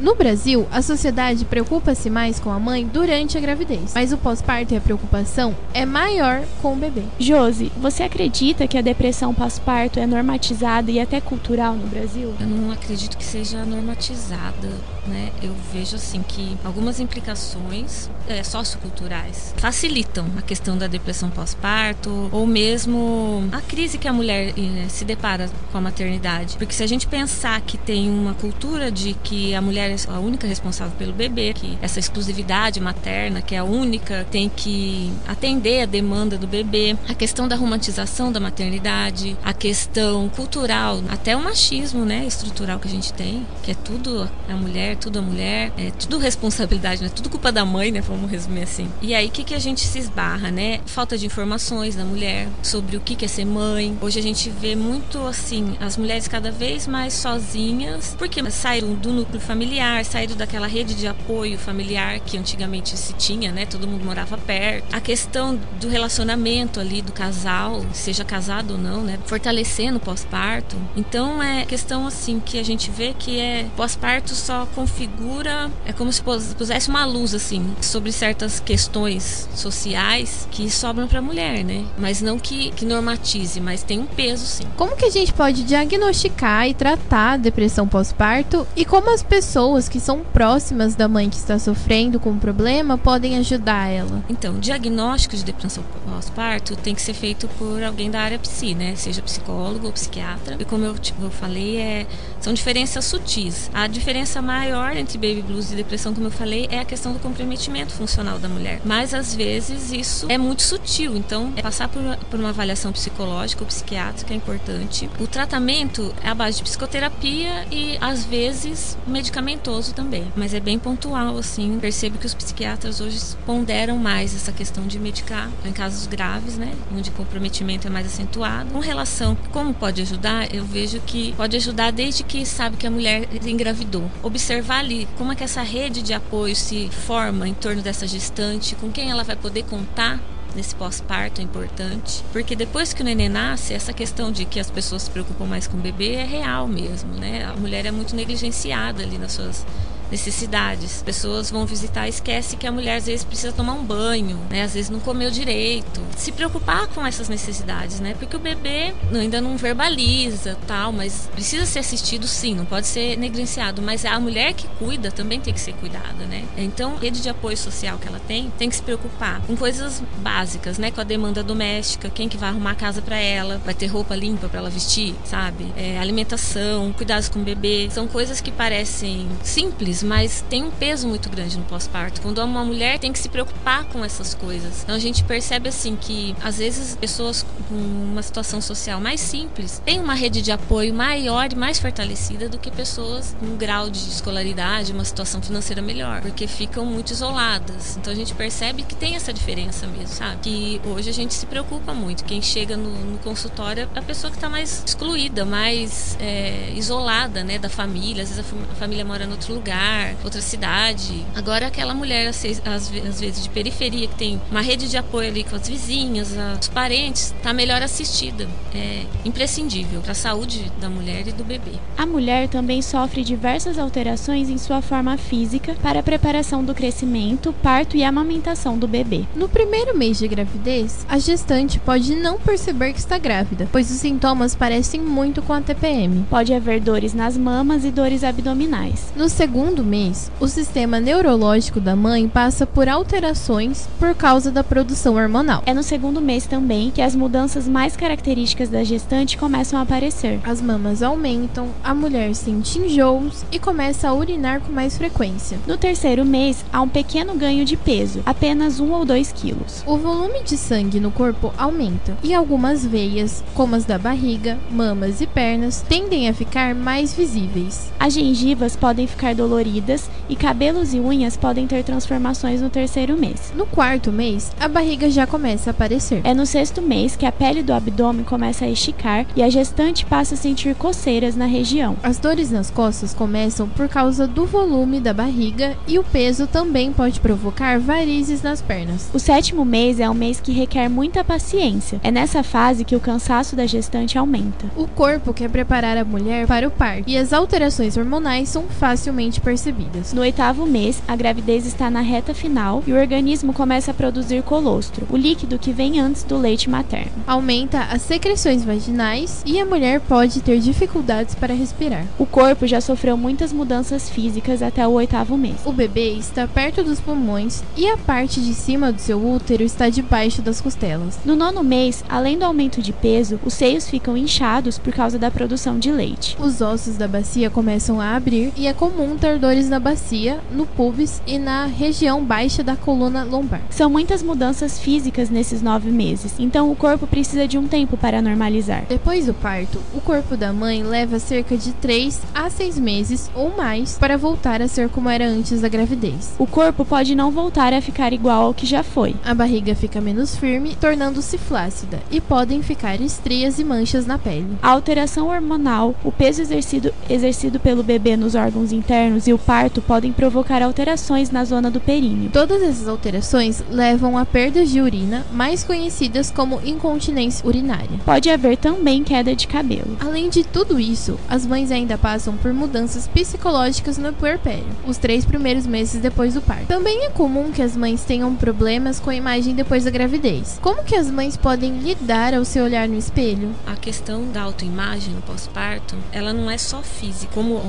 No 0.00 0.14
Brasil, 0.14 0.66
a 0.70 0.80
sociedade 0.80 1.44
preocupa-se 1.44 2.08
mais 2.08 2.40
com 2.40 2.50
a 2.50 2.58
mãe 2.58 2.86
durante 2.86 3.36
a 3.36 3.40
gravidez, 3.40 3.92
mas 3.94 4.12
o 4.12 4.16
pós-parto 4.16 4.72
e 4.72 4.76
a 4.76 4.80
preocupação 4.80 5.54
é 5.74 5.84
maior 5.84 6.42
com 6.62 6.72
o 6.72 6.76
bebê. 6.76 7.02
Josi, 7.18 7.70
você 7.76 8.02
acredita 8.02 8.66
que 8.66 8.78
a 8.78 8.82
depressão 8.82 9.34
pós-parto 9.34 10.00
é 10.00 10.06
normatizada 10.06 10.90
e 10.90 10.98
até 10.98 11.20
cultural 11.20 11.74
no 11.74 11.86
Brasil? 11.86 12.34
Eu 12.40 12.46
não 12.46 12.72
acredito 12.72 13.16
que 13.16 13.24
seja 13.24 13.64
normatizada, 13.64 14.68
né? 15.06 15.30
Eu 15.42 15.54
vejo 15.72 15.96
assim 15.96 16.22
que 16.22 16.56
algumas 16.64 17.00
implicações 17.00 18.08
é, 18.26 18.42
socioculturais 18.42 19.54
facilitam 19.56 20.26
a 20.36 20.42
questão 20.42 20.76
da 20.76 20.86
depressão 20.86 21.30
pós-parto 21.30 22.28
ou 22.32 22.46
mesmo 22.46 23.48
a 23.52 23.60
crise 23.60 23.98
que 23.98 24.08
a 24.08 24.12
mulher 24.12 24.54
é, 24.58 24.88
se 24.88 25.04
depara 25.04 25.50
com 25.70 25.78
a 25.78 25.80
maternidade. 25.80 26.56
Porque 26.56 26.74
se 26.74 26.82
a 26.82 26.86
gente 26.86 27.06
pensar 27.06 27.60
que 27.60 27.76
tem 27.76 28.08
uma 28.08 28.34
cultura 28.34 28.90
de 28.90 29.14
que 29.18 29.54
a 29.54 29.60
mulher 29.60 29.90
é 29.90 29.96
a 30.08 30.18
única 30.18 30.46
responsável 30.46 30.94
pelo 30.96 31.12
bebê, 31.12 31.52
que 31.52 31.78
essa 31.82 31.98
exclusividade 31.98 32.80
materna, 32.80 33.42
que 33.42 33.54
é 33.54 33.58
a 33.58 33.64
única, 33.64 34.26
tem 34.30 34.48
que 34.48 35.12
atender 35.26 35.82
a 35.82 35.86
demanda 35.86 36.38
do 36.38 36.46
bebê, 36.46 36.96
a 37.08 37.14
questão 37.14 37.48
da 37.48 37.56
romantização 37.56 38.30
da 38.32 38.40
maternidade, 38.40 39.36
a 39.44 39.52
questão 39.52 40.28
cultural, 40.28 41.02
até 41.08 41.36
o 41.36 41.42
machismo, 41.42 42.04
né, 42.04 42.24
estrutural 42.26 42.78
que 42.78 42.88
a 42.88 42.90
gente 42.90 43.12
tem, 43.12 43.46
que 43.62 43.70
é 43.70 43.74
tudo 43.74 44.28
a 44.48 44.54
mulher, 44.54 44.96
tudo 44.96 45.18
a 45.18 45.22
mulher, 45.22 45.72
é 45.76 45.90
tudo 45.90 46.18
responsabilidade, 46.18 47.02
né, 47.02 47.10
tudo 47.14 47.30
culpa 47.30 47.52
da 47.52 47.64
mãe, 47.64 47.90
né, 47.90 48.00
vamos 48.00 48.30
resumir 48.30 48.62
assim. 48.62 48.88
E 49.02 49.14
aí 49.14 49.28
o 49.28 49.30
que 49.30 49.44
que 49.44 49.54
a 49.54 49.58
gente 49.58 49.80
se 49.80 49.98
esbarra, 49.98 50.50
né? 50.50 50.80
Falta 50.86 51.16
de 51.16 51.26
informações 51.26 51.94
da 51.94 52.04
mulher 52.04 52.48
sobre 52.62 52.96
o 52.96 53.00
que 53.00 53.14
que 53.14 53.24
é 53.24 53.28
ser 53.28 53.44
mãe. 53.44 53.96
Hoje 54.00 54.18
a 54.18 54.22
gente 54.22 54.50
vê 54.50 54.74
muito 54.74 55.18
assim, 55.26 55.76
as 55.80 55.96
mulheres 55.96 56.28
cada 56.28 56.50
vez 56.50 56.86
mais 56.86 57.14
sozinhas, 57.14 58.14
porque 58.18 58.38
saíram 58.50 58.94
do 58.94 59.07
núcleo 59.12 59.40
familiar, 59.40 60.04
saíram 60.04 60.36
daquela 60.36 60.66
rede 60.66 60.94
de 60.94 61.06
apoio 61.06 61.58
familiar 61.58 62.20
que 62.20 62.36
antigamente 62.36 62.96
se 62.96 63.12
tinha, 63.12 63.52
né? 63.52 63.66
Todo 63.66 63.86
mundo 63.86 64.04
morava 64.04 64.36
perto. 64.38 64.94
A 64.94 65.00
questão 65.00 65.58
do 65.80 65.88
relacionamento 65.88 66.80
ali 66.80 67.02
do 67.02 67.12
casal, 67.12 67.84
seja 67.92 68.24
casado 68.24 68.72
ou 68.72 68.78
não, 68.78 69.02
né? 69.02 69.18
Fortalecendo 69.26 70.00
pós-parto. 70.00 70.76
Então 70.96 71.42
é 71.42 71.64
questão 71.64 72.06
assim 72.06 72.40
que 72.40 72.58
a 72.58 72.64
gente 72.64 72.90
vê 72.90 73.14
que 73.18 73.38
é 73.38 73.66
pós-parto 73.76 74.34
só 74.34 74.66
configura, 74.74 75.70
é 75.84 75.92
como 75.92 76.12
se 76.12 76.22
pusesse 76.22 76.88
uma 76.88 77.04
luz 77.04 77.34
assim 77.34 77.74
sobre 77.80 78.12
certas 78.12 78.60
questões 78.60 79.48
sociais 79.54 80.48
que 80.50 80.70
sobram 80.70 81.06
para 81.06 81.18
a 81.18 81.22
mulher, 81.22 81.64
né? 81.64 81.84
Mas 81.98 82.20
não 82.20 82.38
que, 82.38 82.70
que 82.70 82.84
normatize, 82.84 83.60
mas 83.60 83.82
tem 83.82 83.98
um 83.98 84.06
peso 84.06 84.46
sim. 84.46 84.64
Como 84.76 84.96
que 84.96 85.04
a 85.04 85.10
gente 85.10 85.32
pode 85.32 85.62
diagnosticar 85.64 86.68
e 86.68 86.74
tratar 86.74 87.32
a 87.32 87.36
depressão 87.36 87.86
pós-parto 87.86 88.66
e 88.74 88.84
como 88.84 88.97
as 89.06 89.22
pessoas 89.22 89.88
que 89.88 90.00
são 90.00 90.20
próximas 90.20 90.94
da 90.94 91.08
mãe 91.08 91.28
que 91.28 91.36
está 91.36 91.58
sofrendo 91.58 92.18
com 92.18 92.30
o 92.30 92.36
problema 92.38 92.96
podem 92.96 93.36
ajudar 93.38 93.88
ela? 93.88 94.24
Então, 94.28 94.54
o 94.54 94.58
diagnóstico 94.58 95.36
de 95.36 95.44
depressão 95.44 95.84
pós-parto 96.04 96.74
tem 96.76 96.94
que 96.94 97.02
ser 97.02 97.14
feito 97.14 97.48
por 97.58 97.82
alguém 97.82 98.10
da 98.10 98.20
área 98.20 98.38
psi, 98.38 98.74
né? 98.74 98.94
Seja 98.96 99.22
psicólogo 99.22 99.86
ou 99.86 99.92
psiquiatra. 99.92 100.56
E 100.58 100.64
como 100.64 100.84
eu, 100.84 100.98
tipo, 100.98 101.22
eu 101.22 101.30
falei, 101.30 101.78
é, 101.78 102.06
são 102.40 102.52
diferenças 102.52 103.04
sutis. 103.04 103.70
A 103.72 103.86
diferença 103.86 104.40
maior 104.40 104.96
entre 104.96 105.18
baby 105.18 105.42
blues 105.42 105.70
e 105.70 105.76
depressão, 105.76 106.14
como 106.14 106.26
eu 106.26 106.30
falei, 106.30 106.66
é 106.70 106.80
a 106.80 106.84
questão 106.84 107.12
do 107.12 107.18
comprometimento 107.18 107.92
funcional 107.92 108.38
da 108.38 108.48
mulher. 108.48 108.80
Mas 108.84 109.14
às 109.14 109.34
vezes 109.34 109.92
isso 109.92 110.26
é 110.28 110.38
muito 110.38 110.62
sutil, 110.62 111.16
então 111.16 111.52
é 111.56 111.62
passar 111.62 111.88
por, 111.88 112.02
por 112.30 112.40
uma 112.40 112.50
avaliação 112.50 112.92
psicológica 112.92 113.62
ou 113.62 113.66
psiquiátrica 113.66 114.32
é 114.32 114.36
importante. 114.36 115.08
O 115.20 115.26
tratamento 115.26 116.14
é 116.22 116.28
a 116.28 116.34
base 116.34 116.58
de 116.58 116.62
psicoterapia 116.64 117.66
e 117.70 117.98
às 118.00 118.24
vezes 118.24 118.77
medicamentoso 119.06 119.94
também, 119.94 120.30
mas 120.36 120.54
é 120.54 120.60
bem 120.60 120.78
pontual 120.78 121.38
assim. 121.38 121.78
Percebo 121.80 122.18
que 122.18 122.26
os 122.26 122.34
psiquiatras 122.34 123.00
hoje 123.00 123.18
ponderam 123.46 123.96
mais 123.96 124.34
essa 124.34 124.52
questão 124.52 124.86
de 124.86 124.98
medicar 124.98 125.50
em 125.64 125.72
casos 125.72 126.06
graves, 126.06 126.56
né, 126.56 126.72
onde 126.94 127.10
o 127.10 127.12
comprometimento 127.12 127.86
é 127.86 127.90
mais 127.90 128.06
acentuado. 128.06 128.70
Com 128.70 128.80
relação 128.80 129.36
como 129.52 129.72
pode 129.74 130.02
ajudar, 130.02 130.54
eu 130.54 130.64
vejo 130.64 131.00
que 131.00 131.32
pode 131.32 131.56
ajudar 131.56 131.90
desde 131.90 132.22
que 132.22 132.44
sabe 132.44 132.76
que 132.76 132.86
a 132.86 132.90
mulher 132.90 133.28
engravidou. 133.46 134.10
Observar 134.22 134.80
ali 134.80 135.08
como 135.16 135.32
é 135.32 135.34
que 135.34 135.44
essa 135.44 135.62
rede 135.62 136.02
de 136.02 136.12
apoio 136.12 136.54
se 136.54 136.88
forma 137.06 137.48
em 137.48 137.54
torno 137.54 137.82
dessa 137.82 138.06
gestante, 138.06 138.74
com 138.74 138.90
quem 138.90 139.10
ela 139.10 139.24
vai 139.24 139.36
poder 139.36 139.64
contar 139.64 140.20
nesse 140.58 140.74
pós-parto 140.74 141.40
é 141.40 141.44
importante, 141.44 142.24
porque 142.32 142.56
depois 142.56 142.92
que 142.92 143.00
o 143.00 143.04
neném 143.04 143.28
nasce, 143.28 143.72
essa 143.72 143.92
questão 143.92 144.32
de 144.32 144.44
que 144.44 144.58
as 144.58 144.68
pessoas 144.68 145.02
se 145.02 145.10
preocupam 145.10 145.46
mais 145.46 145.68
com 145.68 145.76
o 145.76 145.80
bebê 145.80 146.14
é 146.14 146.24
real 146.24 146.66
mesmo, 146.66 147.14
né? 147.14 147.44
A 147.44 147.54
mulher 147.54 147.86
é 147.86 147.92
muito 147.92 148.16
negligenciada 148.16 149.04
ali 149.04 149.18
nas 149.18 149.32
suas 149.32 149.64
necessidades. 150.10 151.02
Pessoas 151.02 151.50
vão 151.50 151.66
visitar 151.66 152.06
e 152.06 152.10
esquece 152.10 152.56
que 152.56 152.66
a 152.66 152.72
mulher 152.72 152.96
às 152.96 153.06
vezes 153.06 153.24
precisa 153.24 153.52
tomar 153.52 153.74
um 153.74 153.84
banho, 153.84 154.38
né? 154.50 154.62
Às 154.62 154.74
vezes 154.74 154.90
não 154.90 155.00
comeu 155.00 155.30
direito. 155.30 156.00
Se 156.16 156.32
preocupar 156.32 156.86
com 156.88 157.04
essas 157.06 157.28
necessidades, 157.28 158.00
né? 158.00 158.14
Porque 158.18 158.36
o 158.36 158.38
bebê 158.38 158.94
ainda 159.12 159.40
não 159.40 159.56
verbaliza, 159.56 160.56
tal, 160.66 160.92
mas 160.92 161.28
precisa 161.32 161.66
ser 161.66 161.80
assistido 161.80 162.26
sim, 162.26 162.54
não 162.54 162.64
pode 162.64 162.86
ser 162.86 163.16
negligenciado, 163.16 163.82
mas 163.82 164.04
a 164.04 164.18
mulher 164.18 164.52
que 164.54 164.66
cuida 164.78 165.10
também 165.10 165.40
tem 165.40 165.52
que 165.52 165.60
ser 165.60 165.72
cuidada, 165.74 166.24
né? 166.26 166.44
Então, 166.56 166.94
a 166.96 166.98
rede 166.98 167.20
de 167.20 167.28
apoio 167.28 167.56
social 167.56 167.98
que 167.98 168.08
ela 168.08 168.20
tem, 168.20 168.50
tem 168.58 168.68
que 168.68 168.76
se 168.76 168.82
preocupar 168.82 169.40
com 169.42 169.56
coisas 169.56 170.02
básicas, 170.18 170.78
né? 170.78 170.90
Com 170.90 171.00
a 171.00 171.04
demanda 171.04 171.42
doméstica, 171.42 172.10
quem 172.10 172.28
que 172.28 172.36
vai 172.36 172.50
arrumar 172.50 172.72
a 172.72 172.74
casa 172.74 173.02
para 173.02 173.16
ela, 173.16 173.60
vai 173.64 173.74
ter 173.74 173.86
roupa 173.86 174.14
limpa 174.14 174.48
para 174.48 174.60
ela 174.60 174.70
vestir, 174.70 175.14
sabe? 175.24 175.72
É, 175.76 175.98
alimentação, 175.98 176.92
cuidados 176.92 177.28
com 177.28 177.40
o 177.40 177.42
bebê, 177.42 177.88
são 177.90 178.06
coisas 178.06 178.40
que 178.40 178.50
parecem 178.50 179.28
simples 179.42 179.97
simples, 179.98 180.02
mas 180.02 180.44
tem 180.48 180.64
um 180.64 180.70
peso 180.70 181.08
muito 181.08 181.28
grande 181.28 181.56
no 181.56 181.64
pós-parto. 181.64 182.20
Quando 182.20 182.38
uma 182.38 182.64
mulher 182.64 182.98
tem 182.98 183.12
que 183.12 183.18
se 183.18 183.28
preocupar 183.28 183.84
com 183.86 184.04
essas 184.04 184.34
coisas. 184.34 184.82
Então 184.82 184.94
a 184.94 184.98
gente 184.98 185.24
percebe 185.24 185.68
assim 185.68 185.96
que 185.96 186.34
às 186.42 186.58
vezes 186.58 186.96
pessoas 186.96 187.44
com 187.68 187.74
uma 187.74 188.22
situação 188.22 188.60
social 188.60 189.00
mais 189.00 189.20
simples 189.20 189.80
têm 189.84 190.00
uma 190.00 190.14
rede 190.14 190.40
de 190.40 190.50
apoio 190.50 190.92
maior 190.94 191.52
e 191.52 191.54
mais 191.54 191.78
fortalecida 191.78 192.48
do 192.48 192.58
que 192.58 192.70
pessoas 192.70 193.36
com 193.38 193.46
um 193.46 193.56
grau 193.56 193.90
de 193.90 193.98
escolaridade, 193.98 194.92
uma 194.92 195.04
situação 195.04 195.42
financeira 195.42 195.82
melhor, 195.82 196.22
porque 196.22 196.46
ficam 196.46 196.84
muito 196.84 197.12
isoladas. 197.12 197.96
Então 197.96 198.12
a 198.12 198.16
gente 198.16 198.34
percebe 198.34 198.82
que 198.82 198.94
tem 198.94 199.14
essa 199.14 199.32
diferença 199.32 199.86
mesmo, 199.86 200.08
sabe? 200.08 200.38
Que 200.42 200.80
hoje 200.84 201.10
a 201.10 201.12
gente 201.12 201.34
se 201.34 201.46
preocupa 201.46 201.92
muito. 201.92 202.24
Quem 202.24 202.40
chega 202.40 202.76
no, 202.76 202.90
no 202.90 203.18
consultório 203.18 203.88
é 203.94 203.98
a 203.98 204.02
pessoa 204.02 204.30
que 204.30 204.36
está 204.36 204.48
mais 204.48 204.82
excluída, 204.86 205.44
mais 205.44 206.16
é, 206.20 206.72
isolada, 206.74 207.44
né, 207.44 207.58
da 207.58 207.68
família. 207.68 208.22
Às 208.22 208.30
vezes 208.30 208.44
a, 208.70 208.74
família 208.74 209.04
mora 209.04 209.24
em 209.24 209.30
outro 209.30 209.54
lugar, 209.54 210.14
outra 210.24 210.40
cidade. 210.40 211.24
Agora 211.34 211.66
aquela 211.66 211.94
mulher 211.94 212.28
às, 212.28 212.88
vezes 212.88 213.42
de 213.42 213.50
periferia 213.50 214.08
que 214.08 214.14
tem 214.14 214.40
uma 214.50 214.60
rede 214.60 214.88
de 214.88 214.96
apoio 214.96 215.28
ali 215.28 215.44
com 215.44 215.56
as 215.56 215.68
vizinhas, 215.68 216.34
os 216.60 216.68
parentes, 216.68 217.34
está 217.36 217.52
melhor 217.58 217.82
assistida. 217.82 218.46
É 218.72 219.02
imprescindível 219.24 220.00
para 220.00 220.12
a 220.12 220.14
saúde 220.14 220.70
da 220.80 220.88
mulher 220.88 221.26
e 221.26 221.32
do 221.32 221.42
bebê. 221.42 221.72
A 221.96 222.06
mulher 222.06 222.46
também 222.46 222.80
sofre 222.80 223.24
diversas 223.24 223.80
alterações 223.80 224.48
em 224.48 224.56
sua 224.56 224.80
forma 224.80 225.16
física 225.16 225.74
para 225.82 225.98
a 225.98 226.02
preparação 226.02 226.62
do 226.62 226.72
crescimento, 226.72 227.52
parto 227.60 227.96
e 227.96 228.04
amamentação 228.04 228.78
do 228.78 228.86
bebê. 228.86 229.24
No 229.34 229.48
primeiro 229.48 229.98
mês 229.98 230.18
de 230.18 230.28
gravidez, 230.28 231.04
a 231.08 231.18
gestante 231.18 231.80
pode 231.80 232.14
não 232.14 232.38
perceber 232.38 232.92
que 232.92 233.00
está 233.00 233.18
grávida, 233.18 233.68
pois 233.72 233.90
os 233.90 233.96
sintomas 233.96 234.54
parecem 234.54 235.00
muito 235.00 235.42
com 235.42 235.52
a 235.52 235.60
TPM. 235.60 236.24
Pode 236.30 236.54
haver 236.54 236.80
dores 236.80 237.12
nas 237.12 237.36
mamas 237.36 237.84
e 237.84 237.90
dores 237.90 238.22
abdominais. 238.22 239.12
No 239.16 239.28
segundo 239.28 239.82
mês, 239.82 240.30
o 240.38 240.46
sistema 240.46 241.00
neurológico 241.00 241.80
da 241.80 241.96
mãe 241.96 242.28
passa 242.28 242.64
por 242.64 242.88
alterações 242.88 243.88
por 243.98 244.14
causa 244.14 244.52
da 244.52 244.62
produção 244.62 245.16
hormonal. 245.16 245.64
É 245.66 245.74
no 245.74 245.82
segundo 245.82 246.20
mês 246.20 246.46
também 246.46 246.92
que 246.92 247.02
as 247.02 247.16
mudanças 247.16 247.47
mais 247.68 247.96
características 247.96 248.68
da 248.68 248.84
gestante 248.84 249.38
começam 249.38 249.78
a 249.78 249.82
aparecer. 249.82 250.40
As 250.44 250.60
mamas 250.60 251.02
aumentam, 251.02 251.68
a 251.82 251.94
mulher 251.94 252.34
sente 252.34 252.78
enjoos 252.78 253.44
e 253.50 253.58
começa 253.58 254.08
a 254.08 254.14
urinar 254.14 254.60
com 254.60 254.72
mais 254.72 254.98
frequência. 254.98 255.58
No 255.66 255.76
terceiro 255.76 256.24
mês, 256.24 256.64
há 256.72 256.80
um 256.80 256.88
pequeno 256.88 257.34
ganho 257.34 257.64
de 257.64 257.76
peso, 257.76 258.20
apenas 258.26 258.80
1 258.80 258.92
ou 258.92 259.04
2 259.04 259.32
quilos. 259.32 259.82
O 259.86 259.96
volume 259.96 260.42
de 260.42 260.56
sangue 260.56 261.00
no 261.00 261.10
corpo 261.10 261.52
aumenta 261.56 262.16
e 262.22 262.34
algumas 262.34 262.84
veias, 262.84 263.42
como 263.54 263.74
as 263.74 263.84
da 263.84 263.98
barriga, 263.98 264.58
mamas 264.70 265.20
e 265.20 265.26
pernas, 265.26 265.84
tendem 265.88 266.28
a 266.28 266.34
ficar 266.34 266.74
mais 266.74 267.14
visíveis. 267.14 267.90
As 267.98 268.12
gengivas 268.12 268.76
podem 268.76 269.06
ficar 269.06 269.34
doloridas 269.34 270.10
e 270.28 270.36
cabelos 270.36 270.92
e 270.92 271.00
unhas 271.00 271.36
podem 271.36 271.66
ter 271.66 271.82
transformações 271.82 272.60
no 272.60 272.70
terceiro 272.70 273.16
mês. 273.16 273.52
No 273.56 273.66
quarto 273.66 274.12
mês, 274.12 274.52
a 274.60 274.68
barriga 274.68 275.10
já 275.10 275.26
começa 275.26 275.70
a 275.70 275.72
aparecer. 275.72 276.20
É 276.24 276.34
no 276.34 276.46
sexto 276.46 276.82
mês 276.82 277.16
que 277.16 277.26
a 277.26 277.32
pele 277.38 277.62
do 277.62 277.72
abdômen 277.72 278.24
começa 278.24 278.64
a 278.64 278.68
esticar 278.68 279.24
e 279.36 279.42
a 279.42 279.48
gestante 279.48 280.04
passa 280.04 280.34
a 280.34 280.36
sentir 280.36 280.74
coceiras 280.74 281.36
na 281.36 281.46
região. 281.46 281.96
As 282.02 282.18
dores 282.18 282.50
nas 282.50 282.70
costas 282.70 283.14
começam 283.14 283.68
por 283.68 283.88
causa 283.88 284.26
do 284.26 284.44
volume 284.44 284.98
da 284.98 285.14
barriga 285.14 285.76
e 285.86 285.98
o 285.98 286.04
peso 286.04 286.46
também 286.46 286.92
pode 286.92 287.20
provocar 287.20 287.78
varizes 287.78 288.42
nas 288.42 288.60
pernas. 288.60 289.08
O 289.14 289.18
sétimo 289.18 289.64
mês 289.64 290.00
é 290.00 290.10
um 290.10 290.14
mês 290.14 290.40
que 290.40 290.52
requer 290.52 290.88
muita 290.88 291.22
paciência. 291.22 292.00
É 292.02 292.10
nessa 292.10 292.42
fase 292.42 292.84
que 292.84 292.96
o 292.96 293.00
cansaço 293.00 293.54
da 293.54 293.66
gestante 293.66 294.18
aumenta. 294.18 294.66
O 294.76 294.88
corpo 294.88 295.32
quer 295.32 295.48
preparar 295.48 295.96
a 295.96 296.04
mulher 296.04 296.46
para 296.46 296.66
o 296.66 296.70
parto 296.70 297.04
e 297.06 297.16
as 297.16 297.32
alterações 297.32 297.96
hormonais 297.96 298.48
são 298.48 298.64
facilmente 298.64 299.40
percebidas. 299.40 300.12
No 300.12 300.22
oitavo 300.22 300.66
mês, 300.66 301.00
a 301.06 301.14
gravidez 301.14 301.66
está 301.66 301.88
na 301.88 302.00
reta 302.00 302.34
final 302.34 302.82
e 302.86 302.92
o 302.92 302.98
organismo 302.98 303.52
começa 303.52 303.92
a 303.92 303.94
produzir 303.94 304.42
colostro, 304.42 305.06
o 305.10 305.16
líquido 305.16 305.58
que 305.58 305.72
vem 305.72 306.00
antes 306.00 306.24
do 306.24 306.36
leite 306.36 306.68
materno. 306.68 307.27
Aumenta 307.28 307.82
as 307.82 308.00
secreções 308.00 308.64
vaginais 308.64 309.42
e 309.44 309.60
a 309.60 309.66
mulher 309.66 310.00
pode 310.00 310.40
ter 310.40 310.60
dificuldades 310.60 311.34
para 311.34 311.52
respirar. 311.52 312.06
O 312.18 312.24
corpo 312.24 312.66
já 312.66 312.80
sofreu 312.80 313.18
muitas 313.18 313.52
mudanças 313.52 314.08
físicas 314.08 314.62
até 314.62 314.88
o 314.88 314.92
oitavo 314.92 315.36
mês. 315.36 315.56
O 315.66 315.70
bebê 315.70 316.12
está 316.12 316.48
perto 316.48 316.82
dos 316.82 317.00
pulmões 317.00 317.62
e 317.76 317.86
a 317.86 317.98
parte 317.98 318.40
de 318.40 318.54
cima 318.54 318.90
do 318.90 318.98
seu 318.98 319.22
útero 319.22 319.62
está 319.62 319.90
debaixo 319.90 320.40
das 320.40 320.58
costelas. 320.62 321.18
No 321.22 321.36
nono 321.36 321.62
mês, 321.62 322.02
além 322.08 322.38
do 322.38 322.46
aumento 322.46 322.80
de 322.80 322.94
peso, 322.94 323.38
os 323.44 323.52
seios 323.52 323.86
ficam 323.86 324.16
inchados 324.16 324.78
por 324.78 324.94
causa 324.94 325.18
da 325.18 325.30
produção 325.30 325.78
de 325.78 325.92
leite. 325.92 326.34
Os 326.40 326.62
ossos 326.62 326.96
da 326.96 327.06
bacia 327.06 327.50
começam 327.50 328.00
a 328.00 328.16
abrir 328.16 328.54
e 328.56 328.66
é 328.66 328.72
comum 328.72 329.18
ter 329.18 329.38
dores 329.38 329.68
na 329.68 329.78
bacia, 329.78 330.40
no 330.50 330.64
pubis 330.64 331.20
e 331.26 331.38
na 331.38 331.66
região 331.66 332.24
baixa 332.24 332.64
da 332.64 332.74
coluna 332.74 333.22
lombar. 333.22 333.60
São 333.68 333.90
muitas 333.90 334.22
mudanças 334.22 334.80
físicas 334.80 335.28
nesses 335.28 335.60
nove 335.60 335.90
meses, 335.90 336.32
então 336.38 336.72
o 336.72 336.74
corpo 336.74 337.06
precisa 337.18 337.48
de 337.48 337.58
um 337.58 337.66
tempo 337.66 337.96
para 337.96 338.22
normalizar. 338.22 338.84
Depois 338.88 339.26
do 339.26 339.34
parto, 339.34 339.82
o 339.92 340.00
corpo 340.00 340.36
da 340.36 340.52
mãe 340.52 340.84
leva 340.84 341.18
cerca 341.18 341.56
de 341.56 341.72
3 341.72 342.20
a 342.32 342.48
6 342.48 342.78
meses 342.78 343.28
ou 343.34 343.56
mais 343.56 343.98
para 343.98 344.16
voltar 344.16 344.62
a 344.62 344.68
ser 344.68 344.88
como 344.88 345.08
era 345.08 345.26
antes 345.26 345.60
da 345.60 345.68
gravidez. 345.68 346.36
O 346.38 346.46
corpo 346.46 346.84
pode 346.84 347.16
não 347.16 347.32
voltar 347.32 347.72
a 347.72 347.82
ficar 347.82 348.12
igual 348.12 348.44
ao 348.44 348.54
que 348.54 348.64
já 348.64 348.84
foi. 348.84 349.16
A 349.24 349.34
barriga 349.34 349.74
fica 349.74 350.00
menos 350.00 350.36
firme, 350.36 350.76
tornando-se 350.80 351.36
flácida, 351.38 351.98
e 352.08 352.20
podem 352.20 352.62
ficar 352.62 353.00
estrias 353.00 353.58
e 353.58 353.64
manchas 353.64 354.06
na 354.06 354.16
pele. 354.16 354.56
A 354.62 354.70
alteração 354.70 355.26
hormonal, 355.26 355.96
o 356.04 356.12
peso 356.12 356.40
exercido, 356.40 356.94
exercido 357.10 357.58
pelo 357.58 357.82
bebê 357.82 358.16
nos 358.16 358.36
órgãos 358.36 358.70
internos 358.70 359.26
e 359.26 359.32
o 359.32 359.38
parto 359.38 359.82
podem 359.82 360.12
provocar 360.12 360.62
alterações 360.62 361.32
na 361.32 361.44
zona 361.44 361.68
do 361.68 361.80
períneo. 361.80 362.30
Todas 362.30 362.62
essas 362.62 362.86
alterações 362.86 363.60
levam 363.68 364.16
a 364.16 364.24
perdas 364.24 364.70
de 364.70 364.80
urina, 364.80 365.26
mais 365.32 365.64
conhecidas 365.64 366.30
como 366.30 366.60
incontinência 366.64 366.97
urinária. 367.44 367.98
Pode 368.04 368.28
haver 368.30 368.56
também 368.56 369.04
queda 369.04 369.34
de 369.34 369.46
cabelo. 369.46 369.96
Além 370.00 370.28
de 370.28 370.44
tudo 370.44 370.80
isso, 370.80 371.18
as 371.28 371.46
mães 371.46 371.70
ainda 371.70 371.96
passam 371.96 372.36
por 372.36 372.52
mudanças 372.52 373.06
psicológicas 373.06 373.98
no 373.98 374.12
puerpério, 374.12 374.66
os 374.86 374.98
três 374.98 375.24
primeiros 375.24 375.66
meses 375.66 376.00
depois 376.00 376.34
do 376.34 376.40
parto. 376.40 376.66
Também 376.66 377.04
é 377.04 377.10
comum 377.10 377.52
que 377.52 377.62
as 377.62 377.76
mães 377.76 378.04
tenham 378.04 378.34
problemas 378.34 378.98
com 378.98 379.10
a 379.10 379.14
imagem 379.14 379.54
depois 379.54 379.84
da 379.84 379.90
gravidez. 379.90 380.58
Como 380.60 380.84
que 380.84 380.96
as 380.96 381.10
mães 381.10 381.36
podem 381.36 381.78
lidar 381.78 382.34
ao 382.34 382.44
se 382.44 382.60
olhar 382.60 382.88
no 382.88 382.96
espelho? 382.96 383.54
A 383.66 383.76
questão 383.76 384.28
da 384.30 384.42
autoimagem 384.42 385.14
no 385.14 385.22
pós-parto, 385.22 385.96
ela 386.12 386.32
não 386.32 386.50
é 386.50 386.58
só 386.58 386.82
física, 386.82 387.32
como 387.32 387.60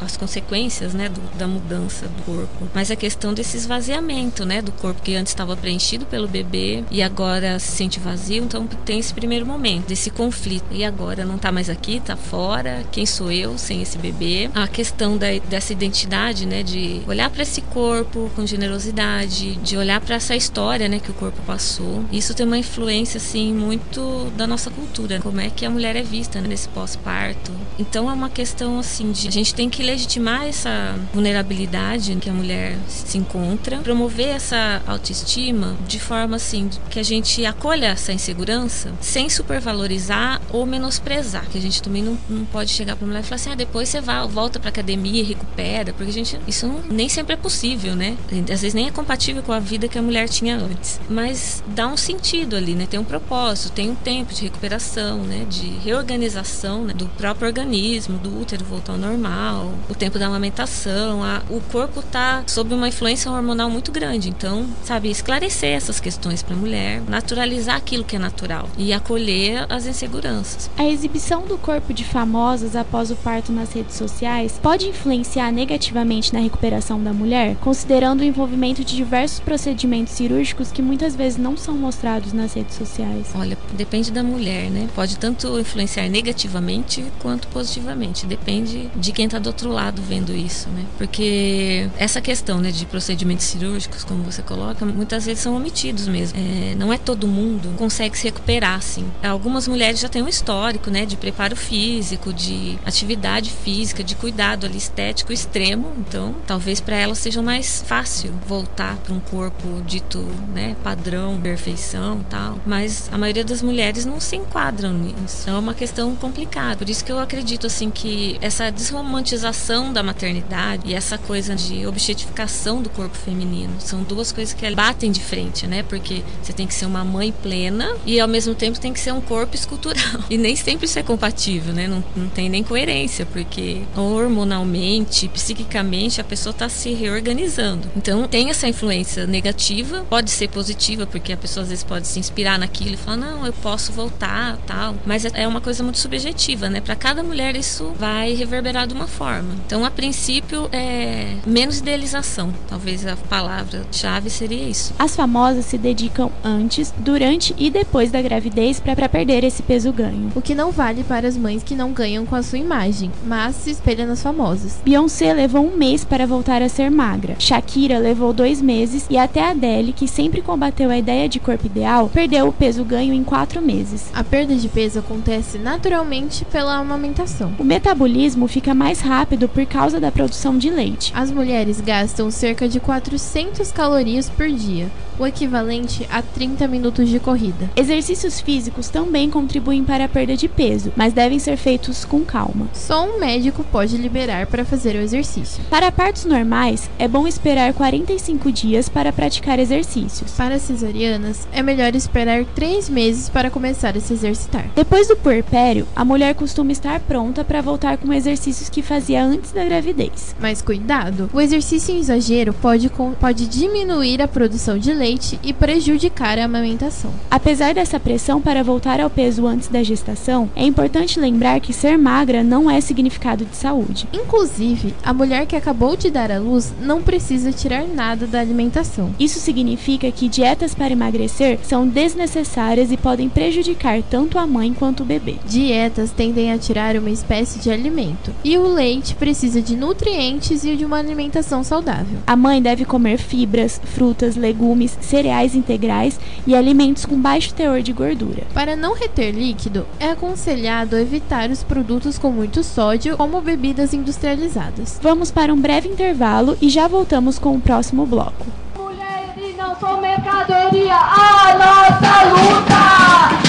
as 0.00 0.16
consequências, 0.16 0.94
né, 0.94 1.08
do, 1.08 1.20
da 1.36 1.46
mudança 1.46 2.06
do 2.06 2.22
corpo, 2.22 2.68
mas 2.74 2.90
a 2.90 2.96
questão 2.96 3.32
desse 3.34 3.56
esvaziamento, 3.56 4.44
né, 4.44 4.62
do 4.62 4.72
corpo 4.72 5.02
que 5.02 5.16
antes 5.16 5.32
estava 5.32 5.56
preenchido 5.56 6.06
pelo 6.06 6.28
bebê 6.28 6.84
e 6.90 7.02
agora 7.02 7.58
se 7.58 7.72
sente 7.72 7.98
vazio, 7.98 8.44
então 8.44 8.66
tem 8.76 8.98
esse 8.98 9.12
primeiro 9.12 9.46
momento 9.46 9.86
desse 9.86 10.10
conflito. 10.10 10.66
E 10.70 10.84
agora 10.84 11.24
não 11.24 11.36
está 11.36 11.50
mais 11.50 11.70
aqui, 11.70 11.96
está 11.96 12.16
fora. 12.16 12.84
Quem 12.90 13.06
sou 13.06 13.30
eu 13.30 13.56
sem 13.56 13.82
esse 13.82 13.98
bebê? 13.98 14.50
A 14.54 14.66
questão 14.66 15.16
da, 15.16 15.26
dessa 15.48 15.72
identidade, 15.72 16.46
né, 16.46 16.62
de 16.62 17.02
olhar 17.06 17.30
para 17.30 17.42
esse 17.42 17.60
corpo 17.60 18.30
com 18.34 18.46
generosidade, 18.46 19.56
de 19.56 19.76
olhar 19.76 20.00
para 20.00 20.16
essa 20.16 20.34
história, 20.34 20.88
né, 20.88 20.98
que 20.98 21.10
o 21.10 21.14
corpo 21.14 21.40
passou. 21.42 22.04
Isso 22.12 22.34
tem 22.34 22.46
uma 22.46 22.58
influência 22.58 23.18
assim 23.18 23.52
muito 23.52 24.30
da 24.36 24.46
nossa 24.46 24.70
cultura, 24.70 25.20
como 25.20 25.40
é 25.40 25.50
que 25.50 25.64
a 25.64 25.70
mulher 25.70 25.96
é 25.96 26.02
vista 26.02 26.40
né, 26.40 26.48
nesse 26.48 26.68
pós-parto. 26.68 27.52
Então 27.78 28.10
é 28.10 28.12
uma 28.12 28.30
questão 28.30 28.78
assim 28.78 29.12
de 29.12 29.28
a 29.28 29.30
gente 29.30 29.54
tem 29.54 29.68
que 29.68 29.82
legitimar 29.82 30.46
essa 30.46 30.98
vulnerabilidade 31.12 32.16
que 32.16 32.30
a 32.30 32.32
mulher 32.32 32.76
se 32.88 33.18
encontra, 33.18 33.78
promover 33.78 34.28
essa 34.28 34.82
autoestima 34.86 35.76
de 35.86 35.98
forma 36.00 36.36
assim 36.36 36.68
que 36.90 36.98
a 36.98 37.02
gente 37.02 37.44
acolha 37.44 37.86
essa 37.86 38.12
insegurança 38.12 38.57
sem 39.00 39.28
supervalorizar 39.28 40.40
ou 40.50 40.64
menosprezar, 40.64 41.46
que 41.48 41.58
a 41.58 41.60
gente 41.60 41.82
também 41.82 42.02
não, 42.02 42.18
não 42.28 42.44
pode 42.44 42.70
chegar 42.70 42.96
para 42.96 43.06
mulher 43.06 43.20
e 43.20 43.22
falar 43.22 43.36
assim, 43.36 43.52
ah, 43.52 43.54
depois 43.54 43.88
você 43.88 44.00
vai, 44.00 44.26
volta 44.26 44.58
para 44.58 44.70
academia 44.70 45.20
e 45.20 45.24
recupera, 45.24 45.92
porque 45.92 46.10
a 46.10 46.12
gente 46.12 46.38
isso 46.46 46.66
não, 46.66 46.80
nem 46.90 47.08
sempre 47.08 47.34
é 47.34 47.36
possível, 47.36 47.94
né? 47.94 48.16
Às 48.32 48.62
vezes 48.62 48.74
nem 48.74 48.86
é 48.86 48.90
compatível 48.90 49.42
com 49.42 49.52
a 49.52 49.60
vida 49.60 49.88
que 49.88 49.98
a 49.98 50.02
mulher 50.02 50.28
tinha 50.28 50.56
antes, 50.56 51.00
mas 51.08 51.62
dá 51.66 51.86
um 51.86 51.96
sentido 51.96 52.56
ali, 52.56 52.74
né? 52.74 52.86
Tem 52.86 52.98
um 52.98 53.04
propósito, 53.04 53.72
tem 53.72 53.90
um 53.90 53.94
tempo 53.94 54.32
de 54.32 54.42
recuperação, 54.42 55.18
né? 55.22 55.46
De 55.48 55.66
reorganização 55.84 56.84
né? 56.84 56.94
do 56.94 57.06
próprio 57.06 57.48
organismo, 57.48 58.18
do 58.18 58.40
útero 58.40 58.64
voltar 58.64 58.92
ao 58.92 58.98
normal, 58.98 59.74
o 59.88 59.94
tempo 59.94 60.18
da 60.18 60.26
amamentação, 60.26 61.22
a, 61.22 61.42
o 61.50 61.60
corpo 61.60 62.02
tá 62.02 62.42
sob 62.46 62.74
uma 62.74 62.88
influência 62.88 63.30
hormonal 63.30 63.68
muito 63.70 63.92
grande, 63.92 64.28
então, 64.28 64.66
sabe, 64.84 65.10
esclarecer 65.10 65.70
essas 65.70 66.00
questões 66.00 66.42
para 66.42 66.54
a 66.54 66.58
mulher, 66.58 67.02
naturalizar 67.08 67.76
aquilo 67.76 68.04
que 68.04 68.16
é 68.16 68.18
natural 68.18 68.47
e 68.76 68.92
acolher 68.92 69.66
as 69.68 69.86
inseguranças. 69.86 70.70
A 70.76 70.86
exibição 70.86 71.46
do 71.46 71.56
corpo 71.56 71.92
de 71.92 72.04
famosas 72.04 72.76
após 72.76 73.10
o 73.10 73.16
parto 73.16 73.52
nas 73.52 73.72
redes 73.72 73.96
sociais 73.96 74.58
pode 74.62 74.86
influenciar 74.86 75.52
negativamente 75.52 76.32
na 76.32 76.40
recuperação 76.40 77.02
da 77.02 77.12
mulher, 77.12 77.56
considerando 77.60 78.20
o 78.20 78.24
envolvimento 78.24 78.84
de 78.84 78.96
diversos 78.96 79.40
procedimentos 79.40 80.14
cirúrgicos 80.14 80.70
que 80.70 80.82
muitas 80.82 81.14
vezes 81.14 81.38
não 81.38 81.56
são 81.56 81.76
mostrados 81.76 82.32
nas 82.32 82.54
redes 82.54 82.76
sociais. 82.76 83.28
Olha, 83.34 83.56
depende 83.74 84.10
da 84.10 84.22
mulher, 84.22 84.70
né? 84.70 84.88
Pode 84.94 85.18
tanto 85.18 85.58
influenciar 85.58 86.08
negativamente 86.08 87.04
quanto 87.20 87.48
positivamente. 87.48 88.26
Depende 88.26 88.90
de 88.96 89.12
quem 89.12 89.26
está 89.26 89.38
do 89.38 89.46
outro 89.46 89.70
lado 89.70 90.02
vendo 90.02 90.34
isso. 90.34 90.48
isso, 90.48 90.68
né? 90.70 90.84
Porque 90.96 91.88
essa 91.96 92.20
questão 92.20 92.58
né, 92.58 92.70
de 92.70 92.84
procedimentos 92.86 93.46
cirúrgicos, 93.46 94.02
como 94.02 94.22
você 94.24 94.42
coloca, 94.42 94.84
muitas 94.84 95.26
vezes 95.26 95.42
são 95.42 95.54
omitidos 95.54 96.08
mesmo. 96.08 96.38
É, 96.38 96.74
não 96.74 96.92
é 96.92 96.98
todo 96.98 97.26
mundo 97.26 97.74
consegue 97.76 98.18
se 98.18 98.28
recuperar, 98.38 98.76
assim. 98.76 99.10
Algumas 99.22 99.66
mulheres 99.68 100.00
já 100.00 100.08
têm 100.08 100.22
um 100.22 100.28
histórico, 100.28 100.90
né, 100.90 101.04
de 101.04 101.16
preparo 101.16 101.56
físico, 101.56 102.32
de 102.32 102.78
atividade 102.86 103.50
física, 103.50 104.02
de 104.02 104.14
cuidado 104.14 104.66
ali 104.66 104.78
estético 104.78 105.32
extremo. 105.32 105.92
Então, 105.98 106.34
talvez 106.46 106.80
para 106.80 106.96
elas 106.96 107.18
seja 107.18 107.42
mais 107.42 107.82
fácil 107.86 108.32
voltar 108.46 108.96
para 108.98 109.12
um 109.12 109.20
corpo 109.20 109.82
dito, 109.86 110.20
né, 110.54 110.76
padrão, 110.82 111.38
perfeição, 111.40 112.24
tal. 112.30 112.58
Mas 112.64 113.08
a 113.12 113.18
maioria 113.18 113.44
das 113.44 113.62
mulheres 113.62 114.04
não 114.04 114.20
se 114.20 114.36
enquadram 114.36 114.92
nisso. 114.92 115.42
Então, 115.42 115.56
é 115.56 115.58
uma 115.58 115.74
questão 115.74 116.14
complicada. 116.16 116.76
Por 116.76 116.88
isso 116.88 117.04
que 117.04 117.12
eu 117.12 117.18
acredito 117.18 117.66
assim 117.66 117.90
que 117.90 118.38
essa 118.40 118.70
desromantização 118.70 119.92
da 119.92 120.02
maternidade 120.02 120.82
e 120.86 120.94
essa 120.94 121.18
coisa 121.18 121.54
de 121.54 121.86
objetificação 121.86 122.80
do 122.80 122.88
corpo 122.90 123.16
feminino 123.16 123.74
são 123.80 124.02
duas 124.02 124.30
coisas 124.32 124.54
que 124.54 124.68
batem 124.74 125.10
de 125.10 125.20
frente, 125.20 125.66
né? 125.66 125.82
Porque 125.82 126.22
você 126.42 126.52
tem 126.52 126.66
que 126.66 126.74
ser 126.74 126.86
uma 126.86 127.04
mãe 127.04 127.32
plena 127.32 127.96
e 128.04 128.20
ao 128.20 128.27
mesmo 128.28 128.54
tempo 128.54 128.78
tem 128.78 128.92
que 128.92 129.00
ser 129.00 129.12
um 129.12 129.20
corpo 129.20 129.54
escultural. 129.54 129.98
E 130.30 130.36
nem 130.36 130.54
sempre 130.54 130.84
isso 130.84 130.98
é 130.98 131.02
compatível, 131.02 131.72
né? 131.72 131.86
Não, 131.86 132.04
não 132.14 132.28
tem 132.28 132.50
nem 132.50 132.62
coerência, 132.62 133.24
porque 133.24 133.82
hormonalmente, 133.96 135.26
psiquicamente, 135.28 136.20
a 136.20 136.24
pessoa 136.24 136.50
está 136.50 136.68
se 136.68 136.92
reorganizando. 136.92 137.88
Então 137.96 138.28
tem 138.28 138.50
essa 138.50 138.68
influência 138.68 139.26
negativa, 139.26 140.04
pode 140.08 140.30
ser 140.30 140.48
positiva, 140.48 141.06
porque 141.06 141.32
a 141.32 141.36
pessoa 141.36 141.62
às 141.62 141.70
vezes 141.70 141.84
pode 141.84 142.06
se 142.06 142.18
inspirar 142.18 142.58
naquilo 142.58 142.94
e 142.94 142.96
falar, 142.96 143.16
não, 143.16 143.46
eu 143.46 143.52
posso 143.54 143.90
voltar, 143.92 144.58
tal. 144.66 144.94
Mas 145.06 145.24
é, 145.24 145.30
é 145.34 145.48
uma 145.48 145.60
coisa 145.60 145.82
muito 145.82 145.98
subjetiva, 145.98 146.68
né? 146.68 146.80
Para 146.80 146.94
cada 146.94 147.22
mulher 147.22 147.56
isso 147.56 147.94
vai 147.98 148.34
reverberar 148.34 148.86
de 148.86 148.94
uma 148.94 149.06
forma. 149.06 149.54
Então, 149.66 149.84
a 149.84 149.90
princípio, 149.90 150.68
é 150.72 151.34
menos 151.46 151.78
idealização. 151.78 152.52
Talvez 152.68 153.06
a 153.06 153.16
palavra-chave 153.16 154.30
seria 154.30 154.68
isso. 154.68 154.92
As 154.98 155.16
famosas 155.16 155.64
se 155.64 155.78
dedicam 155.78 156.30
antes, 156.44 156.92
durante 156.98 157.54
e 157.58 157.70
depois 157.70 158.10
da 158.10 158.17
gravidez 158.22 158.80
para 158.80 159.08
perder 159.08 159.44
esse 159.44 159.62
peso 159.62 159.92
ganho. 159.92 160.32
O 160.34 160.42
que 160.42 160.54
não 160.54 160.70
vale 160.70 161.04
para 161.04 161.28
as 161.28 161.36
mães 161.36 161.62
que 161.62 161.74
não 161.74 161.92
ganham 161.92 162.26
com 162.26 162.34
a 162.34 162.42
sua 162.42 162.58
imagem, 162.58 163.10
mas 163.26 163.56
se 163.56 163.70
espelha 163.70 164.06
nas 164.06 164.22
famosas. 164.22 164.78
Beyoncé 164.84 165.32
levou 165.32 165.64
um 165.64 165.76
mês 165.76 166.04
para 166.04 166.26
voltar 166.26 166.62
a 166.62 166.68
ser 166.68 166.90
magra. 166.90 167.36
Shakira 167.38 167.98
levou 167.98 168.32
dois 168.32 168.60
meses 168.60 169.06
e 169.10 169.16
até 169.16 169.48
Adele, 169.48 169.92
que 169.92 170.08
sempre 170.08 170.42
combateu 170.42 170.90
a 170.90 170.98
ideia 170.98 171.28
de 171.28 171.40
corpo 171.40 171.66
ideal, 171.66 172.10
perdeu 172.12 172.48
o 172.48 172.52
peso 172.52 172.84
ganho 172.84 173.12
em 173.12 173.24
quatro 173.24 173.60
meses. 173.60 174.10
A 174.14 174.24
perda 174.24 174.54
de 174.54 174.68
peso 174.68 174.98
acontece 174.98 175.58
naturalmente 175.58 176.44
pela 176.44 176.76
amamentação. 176.76 177.52
O 177.58 177.64
metabolismo 177.64 178.46
fica 178.46 178.74
mais 178.74 179.00
rápido 179.00 179.48
por 179.48 179.64
causa 179.66 180.00
da 180.00 180.10
produção 180.10 180.58
de 180.58 180.70
leite. 180.70 181.12
As 181.14 181.30
mulheres 181.30 181.80
gastam 181.80 182.30
cerca 182.30 182.68
de 182.68 182.80
400 182.80 183.72
calorias 183.72 184.28
por 184.28 184.48
dia, 184.48 184.90
o 185.18 185.26
equivalente 185.26 186.06
a 186.10 186.22
30 186.22 186.68
minutos 186.68 187.08
de 187.08 187.18
corrida. 187.18 187.70
Exercícios 187.74 188.40
físicos 188.40 188.88
também 188.88 189.28
contribuem 189.28 189.84
para 189.84 190.04
a 190.04 190.08
perda 190.08 190.36
de 190.36 190.48
peso, 190.48 190.92
mas 190.96 191.12
devem 191.12 191.38
ser 191.38 191.56
feitos 191.56 192.04
com 192.04 192.24
calma. 192.24 192.68
Só 192.72 193.04
um 193.04 193.18
médico 193.18 193.64
pode 193.64 193.96
liberar 193.96 194.46
para 194.46 194.64
fazer 194.64 194.94
o 194.94 195.00
exercício. 195.00 195.62
Para 195.68 195.90
partos 195.90 196.24
normais, 196.24 196.88
é 196.98 197.08
bom 197.08 197.26
esperar 197.26 197.72
45 197.74 198.52
dias 198.52 198.88
para 198.88 199.12
praticar 199.12 199.58
exercícios. 199.58 200.32
Para 200.32 200.58
cesarianas, 200.58 201.48
é 201.52 201.62
melhor 201.62 201.94
esperar 201.94 202.44
3 202.44 202.88
meses 202.88 203.28
para 203.28 203.50
começar 203.50 203.96
a 203.96 204.00
se 204.00 204.12
exercitar. 204.12 204.70
Depois 204.74 205.08
do 205.08 205.16
puerpério, 205.16 205.86
a 205.96 206.04
mulher 206.04 206.34
costuma 206.34 206.72
estar 206.72 207.00
pronta 207.00 207.44
para 207.44 207.60
voltar 207.60 207.98
com 207.98 208.12
exercícios 208.12 208.68
que 208.68 208.82
fazia 208.82 209.24
antes 209.24 209.52
da 209.52 209.64
gravidez. 209.64 210.34
Mas 210.40 210.62
cuidado, 210.62 211.28
o 211.32 211.40
exercício 211.40 211.94
em 211.94 211.98
exagero 211.98 212.52
pode, 212.52 212.90
pode 213.20 213.46
diminuir 213.46 214.22
a 214.22 214.28
produção 214.28 214.78
de 214.78 214.92
leite 214.92 215.07
e 215.42 215.52
prejudicar 215.52 216.38
a 216.38 216.44
amamentação. 216.44 217.10
Apesar 217.30 217.72
dessa 217.72 217.98
pressão 217.98 218.40
para 218.40 218.62
voltar 218.62 219.00
ao 219.00 219.08
peso 219.08 219.46
antes 219.46 219.68
da 219.68 219.82
gestação, 219.82 220.50
é 220.54 220.64
importante 220.64 221.18
lembrar 221.18 221.60
que 221.60 221.72
ser 221.72 221.96
magra 221.96 222.42
não 222.42 222.70
é 222.70 222.80
significado 222.80 223.44
de 223.44 223.56
saúde. 223.56 224.06
Inclusive, 224.12 224.94
a 225.02 225.14
mulher 225.14 225.46
que 225.46 225.56
acabou 225.56 225.96
de 225.96 226.10
dar 226.10 226.30
à 226.30 226.38
luz 226.38 226.74
não 226.80 227.00
precisa 227.00 227.52
tirar 227.52 227.84
nada 227.86 228.26
da 228.26 228.40
alimentação. 228.40 229.14
Isso 229.18 229.38
significa 229.38 230.10
que 230.10 230.28
dietas 230.28 230.74
para 230.74 230.92
emagrecer 230.92 231.58
são 231.62 231.88
desnecessárias 231.88 232.92
e 232.92 232.96
podem 232.96 233.28
prejudicar 233.28 234.02
tanto 234.02 234.38
a 234.38 234.46
mãe 234.46 234.74
quanto 234.74 235.02
o 235.02 235.06
bebê. 235.06 235.36
Dietas 235.46 236.10
tendem 236.10 236.52
a 236.52 236.58
tirar 236.58 236.96
uma 236.96 237.10
espécie 237.10 237.58
de 237.58 237.70
alimento, 237.70 238.32
e 238.44 238.58
o 238.58 238.66
leite 238.68 239.14
precisa 239.14 239.62
de 239.62 239.76
nutrientes 239.76 240.64
e 240.64 240.76
de 240.76 240.84
uma 240.84 240.98
alimentação 240.98 241.64
saudável. 241.64 242.18
A 242.26 242.36
mãe 242.36 242.60
deve 242.60 242.84
comer 242.84 243.18
fibras, 243.18 243.80
frutas, 243.84 244.36
legumes, 244.36 244.97
cereais 245.00 245.54
integrais 245.54 246.18
e 246.46 246.54
alimentos 246.54 247.04
com 247.04 247.20
baixo 247.20 247.54
teor 247.54 247.82
de 247.82 247.92
gordura. 247.92 248.44
Para 248.54 248.76
não 248.76 248.94
reter 248.94 249.32
líquido, 249.32 249.86
é 249.98 250.10
aconselhado 250.10 250.96
evitar 250.96 251.50
os 251.50 251.62
produtos 251.62 252.18
com 252.18 252.30
muito 252.30 252.62
sódio, 252.62 253.16
como 253.16 253.40
bebidas 253.40 253.92
industrializadas. 253.92 254.98
Vamos 255.02 255.30
para 255.30 255.52
um 255.52 255.60
breve 255.60 255.88
intervalo 255.88 256.56
e 256.60 256.68
já 256.68 256.88
voltamos 256.88 257.38
com 257.38 257.54
o 257.54 257.60
próximo 257.60 258.06
bloco. 258.06 258.46
Mulheres 258.76 259.56
não 259.56 259.74
são 259.78 260.00
mercadoria, 260.00 260.94
a 260.94 261.54
nossa 261.58 262.24
luta 262.30 262.88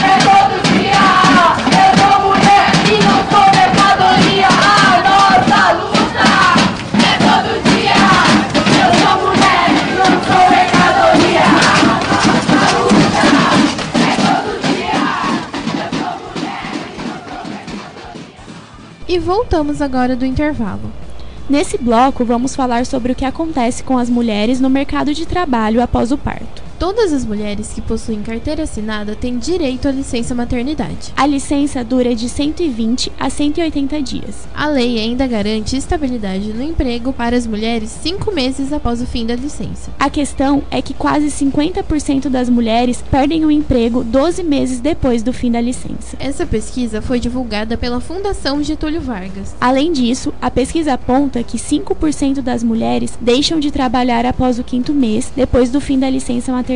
é 0.06 0.64
todo 0.64 0.69
voltamos 19.30 19.80
agora 19.80 20.16
do 20.16 20.26
intervalo. 20.26 20.92
Nesse 21.48 21.78
bloco, 21.78 22.26
vamos 22.26 22.56
falar 22.56 22.84
sobre 22.88 23.12
o 23.12 23.16
que 23.16 23.24
acontece 23.24 23.84
com 23.84 23.96
as 23.96 24.10
mulheres 24.10 24.60
no 24.60 24.72
mercado 24.72 25.14
de 25.14 25.24
trabalho 25.24 25.84
após 25.84 26.12
o 26.12 26.18
parto. 26.18 26.69
Todas 26.80 27.12
as 27.12 27.26
mulheres 27.26 27.74
que 27.74 27.82
possuem 27.82 28.22
carteira 28.22 28.64
assinada 28.64 29.14
têm 29.14 29.38
direito 29.38 29.90
à 29.90 29.92
licença 29.92 30.34
maternidade. 30.34 31.14
A 31.14 31.26
licença 31.26 31.84
dura 31.84 32.16
de 32.16 32.30
120 32.30 33.12
a 33.20 33.30
180 33.30 34.02
dias. 34.02 34.48
A 34.56 34.70
lei 34.70 34.98
ainda 34.98 35.28
garante 35.28 35.76
estabilidade 35.76 36.54
no 36.54 36.64
emprego 36.64 37.12
para 37.12 37.36
as 37.36 37.46
mulheres 37.46 37.90
cinco 37.90 38.32
meses 38.32 38.72
após 38.72 39.02
o 39.02 39.06
fim 39.06 39.26
da 39.26 39.36
licença. 39.36 39.92
A 40.00 40.10
questão 40.10 40.64
é 40.72 40.82
que 40.82 40.94
quase 40.94 41.28
50% 41.28 42.30
das 42.30 42.50
mulheres 42.50 43.04
perdem 43.12 43.44
o 43.44 43.52
emprego 43.52 44.02
12 44.02 44.42
meses 44.42 44.80
depois 44.80 45.22
do 45.22 45.34
fim 45.34 45.52
da 45.52 45.60
licença. 45.60 46.16
Essa 46.18 46.46
pesquisa 46.46 47.02
foi 47.02 47.20
divulgada 47.20 47.76
pela 47.76 48.00
Fundação 48.00 48.64
Getúlio 48.64 49.02
Vargas. 49.02 49.54
Além 49.60 49.92
disso, 49.92 50.34
a 50.42 50.50
pesquisa 50.50 50.94
aponta 50.94 51.44
que 51.44 51.58
5% 51.58 52.40
das 52.40 52.64
mulheres 52.64 53.20
deixam 53.20 53.60
de 53.60 53.70
trabalhar 53.70 54.26
após 54.26 54.58
o 54.58 54.64
quinto 54.64 54.94
mês 54.94 55.30
depois 55.36 55.70
do 55.70 55.82
fim 55.82 56.00
da 56.00 56.10
licença 56.10 56.54
maternidade. 56.54 56.69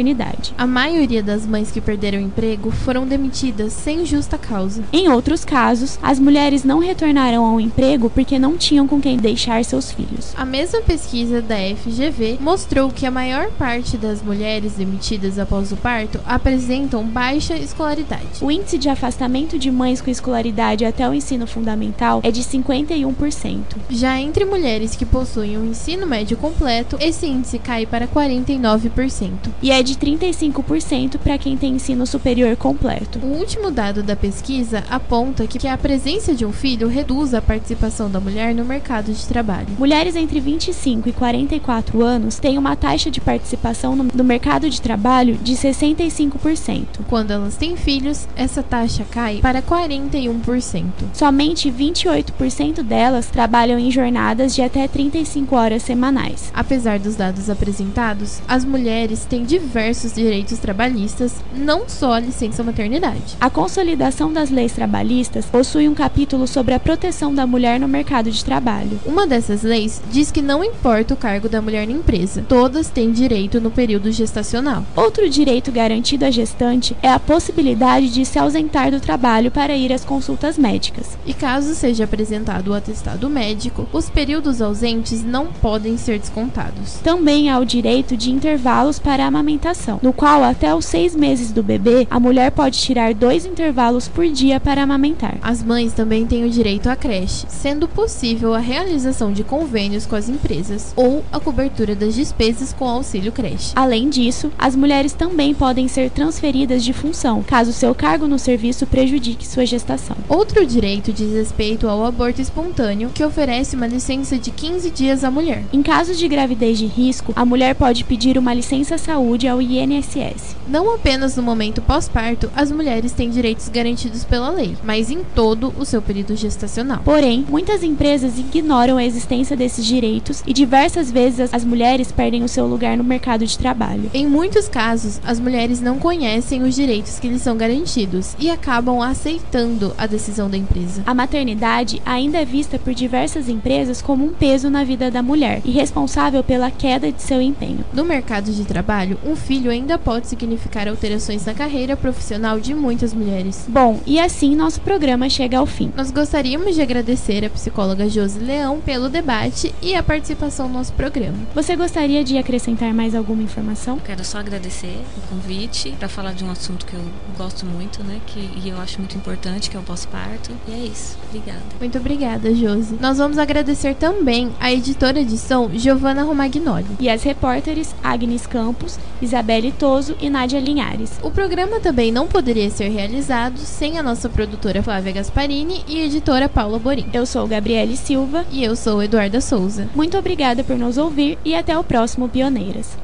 A 0.57 0.65
maioria 0.65 1.21
das 1.21 1.45
mães 1.45 1.69
que 1.69 1.79
perderam 1.79 2.17
o 2.17 2.21
emprego 2.21 2.71
foram 2.71 3.05
demitidas 3.05 3.73
sem 3.73 4.05
justa 4.05 4.37
causa. 4.37 4.83
Em 4.91 5.07
outros 5.07 5.45
casos, 5.45 5.99
as 6.01 6.19
mulheres 6.19 6.63
não 6.63 6.79
retornaram 6.79 7.45
ao 7.45 7.59
emprego 7.59 8.09
porque 8.09 8.39
não 8.39 8.57
tinham 8.57 8.87
com 8.87 8.99
quem 8.99 9.17
deixar 9.17 9.63
seus 9.63 9.91
filhos. 9.91 10.33
A 10.35 10.45
mesma 10.45 10.81
pesquisa 10.81 11.41
da 11.41 11.55
FGV 11.55 12.39
mostrou 12.39 12.89
que 12.89 13.05
a 13.05 13.11
maior 13.11 13.51
parte 13.51 13.95
das 13.97 14.21
mulheres 14.23 14.73
demitidas 14.73 15.37
após 15.37 15.71
o 15.71 15.77
parto 15.77 16.19
apresentam 16.25 17.03
baixa 17.03 17.55
escolaridade. 17.55 18.41
O 18.41 18.49
índice 18.49 18.79
de 18.79 18.89
afastamento 18.89 19.59
de 19.59 19.69
mães 19.69 20.01
com 20.01 20.09
escolaridade 20.09 20.85
até 20.85 21.07
o 21.07 21.13
ensino 21.13 21.45
fundamental 21.45 22.19
é 22.23 22.31
de 22.31 22.41
51%. 22.41 23.61
Já 23.91 24.19
entre 24.19 24.43
mulheres 24.45 24.95
que 24.95 25.05
possuem 25.05 25.57
um 25.57 25.65
ensino 25.65 26.07
médio 26.07 26.35
completo, 26.37 26.97
esse 26.99 27.27
índice 27.27 27.59
cai 27.59 27.85
para 27.85 28.07
49%. 28.07 29.29
E 29.61 29.71
é 29.71 29.82
de 29.83 29.95
35% 29.95 31.17
para 31.17 31.37
quem 31.37 31.57
tem 31.57 31.73
ensino 31.75 32.05
superior 32.07 32.55
completo. 32.55 33.19
O 33.19 33.37
último 33.37 33.69
dado 33.69 34.01
da 34.01 34.15
pesquisa 34.15 34.83
aponta 34.89 35.45
que 35.45 35.67
a 35.67 35.77
presença 35.77 36.33
de 36.33 36.45
um 36.45 36.51
filho 36.51 36.87
reduz 36.87 37.33
a 37.33 37.41
participação 37.41 38.09
da 38.09 38.19
mulher 38.19 38.55
no 38.55 38.63
mercado 38.63 39.11
de 39.11 39.25
trabalho. 39.25 39.67
Mulheres 39.77 40.15
entre 40.15 40.39
25 40.39 41.09
e 41.09 41.13
44 41.13 42.03
anos 42.03 42.39
têm 42.39 42.57
uma 42.57 42.75
taxa 42.75 43.11
de 43.11 43.19
participação 43.19 43.95
no, 43.95 44.07
no 44.13 44.23
mercado 44.23 44.69
de 44.69 44.81
trabalho 44.81 45.35
de 45.35 45.53
65%. 45.53 46.85
Quando 47.09 47.31
elas 47.31 47.55
têm 47.57 47.75
filhos, 47.75 48.27
essa 48.35 48.63
taxa 48.63 49.05
cai 49.09 49.39
para 49.41 49.61
41%. 49.61 50.85
Somente 51.13 51.71
28% 51.71 52.83
delas 52.83 53.27
trabalham 53.27 53.77
em 53.77 53.91
jornadas 53.91 54.55
de 54.55 54.61
até 54.61 54.87
35 54.87 55.55
horas 55.55 55.83
semanais. 55.83 56.51
Apesar 56.53 56.99
dos 56.99 57.15
dados 57.15 57.49
apresentados, 57.49 58.41
as 58.47 58.63
mulheres 58.63 59.25
têm 59.25 59.43
diversos 59.43 59.72
diversos 59.73 60.13
direitos 60.13 60.59
trabalhistas, 60.59 61.33
não 61.55 61.89
só 61.89 62.13
a 62.13 62.19
licença 62.19 62.63
maternidade. 62.63 63.35
A 63.41 63.49
consolidação 63.49 64.31
das 64.31 64.51
leis 64.51 64.71
trabalhistas 64.71 65.47
possui 65.47 65.89
um 65.89 65.95
capítulo 65.95 66.45
sobre 66.45 66.75
a 66.75 66.79
proteção 66.79 67.33
da 67.33 67.47
mulher 67.47 67.79
no 67.79 67.87
mercado 67.87 68.29
de 68.29 68.45
trabalho. 68.45 68.99
Uma 69.03 69.25
dessas 69.25 69.63
leis 69.63 69.99
diz 70.11 70.31
que 70.31 70.43
não 70.43 70.63
importa 70.63 71.15
o 71.15 71.17
cargo 71.17 71.49
da 71.49 71.59
mulher 71.59 71.87
na 71.87 71.93
empresa, 71.93 72.45
todas 72.47 72.91
têm 72.91 73.11
direito 73.11 73.59
no 73.59 73.71
período 73.71 74.11
gestacional. 74.11 74.85
Outro 74.95 75.27
direito 75.27 75.71
garantido 75.71 76.25
à 76.25 76.29
gestante 76.29 76.95
é 77.01 77.09
a 77.09 77.19
possibilidade 77.19 78.13
de 78.13 78.23
se 78.25 78.37
ausentar 78.37 78.91
do 78.91 78.99
trabalho 78.99 79.49
para 79.49 79.75
ir 79.75 79.91
às 79.91 80.05
consultas 80.05 80.55
médicas. 80.55 81.17
E 81.25 81.33
caso 81.33 81.73
seja 81.73 82.03
apresentado 82.03 82.67
o 82.67 82.73
atestado 82.75 83.27
médico, 83.27 83.87
os 83.91 84.07
períodos 84.07 84.61
ausentes 84.61 85.23
não 85.23 85.47
podem 85.47 85.97
ser 85.97 86.19
descontados. 86.19 86.99
Também 87.03 87.49
há 87.49 87.57
o 87.57 87.65
direito 87.65 88.15
de 88.15 88.29
intervalos 88.29 88.99
para 88.99 89.25
a 89.25 89.31
amamentação, 89.63 89.99
no 90.01 90.11
qual 90.11 90.43
até 90.43 90.75
os 90.75 90.85
seis 90.85 91.15
meses 91.15 91.51
do 91.51 91.63
bebê 91.63 92.05
a 92.09 92.19
mulher 92.19 92.51
pode 92.51 92.77
tirar 92.77 93.13
dois 93.13 93.45
intervalos 93.45 94.07
por 94.07 94.27
dia 94.27 94.59
para 94.59 94.83
amamentar. 94.83 95.37
As 95.41 95.63
mães 95.63 95.93
também 95.93 96.25
têm 96.25 96.43
o 96.43 96.49
direito 96.49 96.89
à 96.89 96.95
creche, 96.95 97.45
sendo 97.47 97.87
possível 97.87 98.53
a 98.53 98.59
realização 98.59 99.31
de 99.31 99.43
convênios 99.43 100.05
com 100.05 100.15
as 100.15 100.27
empresas 100.27 100.93
ou 100.95 101.23
a 101.31 101.39
cobertura 101.39 101.95
das 101.95 102.15
despesas 102.15 102.73
com 102.73 102.87
auxílio 102.87 103.31
creche. 103.31 103.71
Além 103.75 104.09
disso, 104.09 104.51
as 104.57 104.75
mulheres 104.75 105.13
também 105.13 105.53
podem 105.53 105.87
ser 105.87 106.09
transferidas 106.09 106.83
de 106.83 106.91
função, 106.91 107.41
caso 107.41 107.71
seu 107.71 107.95
cargo 107.95 108.27
no 108.27 108.37
serviço 108.37 108.85
prejudique 108.85 109.47
sua 109.47 109.65
gestação. 109.65 110.17
Outro 110.27 110.65
direito 110.65 111.13
diz 111.13 111.33
respeito 111.33 111.87
ao 111.87 112.05
aborto 112.05 112.41
espontâneo, 112.41 113.11
que 113.13 113.23
oferece 113.23 113.75
uma 113.75 113.87
licença 113.87 114.37
de 114.37 114.51
15 114.51 114.89
dias 114.89 115.23
à 115.23 115.31
mulher. 115.31 115.63
Em 115.71 115.81
casos 115.81 116.17
de 116.17 116.27
gravidez 116.27 116.77
de 116.77 116.85
risco, 116.85 117.33
a 117.35 117.45
mulher 117.45 117.75
pode 117.75 118.03
pedir 118.03 118.37
uma 118.37 118.53
licença 118.53 118.97
saúde 118.97 119.47
ao 119.53 119.61
INSS. 119.61 120.55
Não 120.67 120.93
apenas 120.93 121.35
no 121.35 121.43
momento 121.43 121.81
pós-parto, 121.81 122.49
as 122.55 122.71
mulheres 122.71 123.11
têm 123.11 123.29
direitos 123.29 123.69
garantidos 123.69 124.23
pela 124.23 124.49
lei, 124.49 124.75
mas 124.83 125.11
em 125.11 125.23
todo 125.35 125.73
o 125.77 125.85
seu 125.85 126.01
período 126.01 126.35
gestacional. 126.35 127.01
Porém, 127.03 127.45
muitas 127.47 127.83
empresas 127.83 128.39
ignoram 128.39 128.97
a 128.97 129.05
existência 129.05 129.55
desses 129.55 129.85
direitos 129.85 130.41
e 130.47 130.53
diversas 130.53 131.11
vezes 131.11 131.53
as 131.53 131.63
mulheres 131.63 132.11
perdem 132.11 132.43
o 132.43 132.47
seu 132.47 132.65
lugar 132.65 132.97
no 132.97 133.03
mercado 133.03 133.45
de 133.45 133.57
trabalho. 133.57 134.09
Em 134.13 134.25
muitos 134.25 134.67
casos, 134.67 135.21
as 135.25 135.39
mulheres 135.39 135.81
não 135.81 135.99
conhecem 135.99 136.63
os 136.63 136.75
direitos 136.75 137.19
que 137.19 137.27
lhes 137.27 137.41
são 137.41 137.55
garantidos 137.55 138.35
e 138.39 138.49
acabam 138.49 139.01
aceitando 139.01 139.93
a 139.97 140.07
decisão 140.07 140.49
da 140.49 140.57
empresa. 140.57 141.03
A 141.05 141.13
maternidade 141.13 142.01
ainda 142.05 142.39
é 142.39 142.45
vista 142.45 142.79
por 142.79 142.93
diversas 142.93 143.47
empresas 143.47 144.01
como 144.01 144.25
um 144.25 144.33
peso 144.33 144.69
na 144.69 144.83
vida 144.83 145.11
da 145.11 145.21
mulher 145.21 145.61
e 145.63 145.71
responsável 145.71 146.43
pela 146.43 146.71
queda 146.71 147.11
de 147.11 147.21
seu 147.21 147.41
empenho. 147.41 147.85
No 147.93 148.03
mercado 148.03 148.51
de 148.51 148.63
trabalho, 148.65 149.17
um 149.25 149.35
filho 149.43 149.69
ainda 149.69 149.97
pode 149.97 150.27
significar 150.27 150.87
alterações 150.87 151.45
na 151.45 151.53
carreira 151.53 151.97
profissional 151.97 152.59
de 152.59 152.73
muitas 152.73 153.13
mulheres. 153.13 153.65
Bom, 153.67 153.99
e 154.05 154.19
assim 154.19 154.55
nosso 154.55 154.79
programa 154.81 155.29
chega 155.29 155.57
ao 155.57 155.65
fim. 155.65 155.91
Nós 155.95 156.11
gostaríamos 156.11 156.75
de 156.75 156.81
agradecer 156.81 157.43
a 157.43 157.49
psicóloga 157.49 158.07
Josi 158.09 158.39
Leão 158.39 158.79
pelo 158.79 159.09
debate 159.09 159.73
e 159.81 159.95
a 159.95 160.01
participação 160.01 160.67
no 160.67 160.75
nosso 160.75 160.93
programa. 160.93 161.37
Você 161.53 161.75
gostaria 161.75 162.23
de 162.23 162.37
acrescentar 162.37 162.93
mais 162.93 163.13
alguma 163.13 163.43
informação? 163.43 163.99
Quero 163.99 164.23
só 164.23 164.39
agradecer 164.39 164.97
o 165.17 165.21
convite 165.29 165.93
para 165.99 166.07
falar 166.07 166.33
de 166.33 166.43
um 166.43 166.51
assunto 166.51 166.85
que 166.85 166.93
eu 166.93 167.01
gosto 167.37 167.65
muito, 167.65 168.03
né? 168.03 168.19
Que, 168.25 168.39
e 168.63 168.69
eu 168.69 168.79
acho 168.79 168.99
muito 168.99 169.17
importante, 169.17 169.69
que 169.69 169.75
é 169.75 169.79
o 169.79 169.83
pós-parto. 169.83 170.51
E 170.67 170.71
é 170.71 170.85
isso. 170.85 171.17
Obrigada. 171.27 171.61
Muito 171.79 171.97
obrigada, 171.97 172.55
Josi. 172.55 172.97
Nós 172.99 173.17
vamos 173.17 173.37
agradecer 173.37 173.95
também 173.95 174.51
a 174.59 174.71
editora 174.71 175.23
de 175.23 175.37
som 175.37 175.69
Giovanna 175.73 176.23
Romagnoli. 176.23 176.85
E 176.99 177.09
as 177.09 177.23
repórteres 177.23 177.93
Agnes 178.03 178.47
Campos, 178.47 178.97
Isabelle 179.23 179.71
Toso 179.71 180.15
e 180.21 180.29
Nádia 180.29 180.59
Linhares. 180.59 181.19
O 181.23 181.31
programa 181.31 181.79
também 181.79 182.11
não 182.11 182.27
poderia 182.27 182.69
ser 182.69 182.89
realizado 182.89 183.57
sem 183.57 183.97
a 183.97 184.03
nossa 184.03 184.29
produtora 184.29 184.83
Flávia 184.83 185.13
Gasparini 185.13 185.83
e 185.87 186.01
editora 186.01 186.49
Paula 186.49 186.77
Borim. 186.77 187.05
Eu 187.13 187.25
sou 187.25 187.47
Gabriele 187.47 187.95
Silva 187.95 188.45
E 188.51 188.63
eu 188.63 188.75
sou 188.75 189.01
Eduarda 189.01 189.39
Souza. 189.39 189.87
Muito 189.95 190.17
obrigada 190.17 190.63
por 190.63 190.77
nos 190.77 190.97
ouvir 190.97 191.37
e 191.45 191.55
até 191.55 191.77
o 191.77 191.83
próximo 191.83 192.27
Pioneiras. 192.27 192.97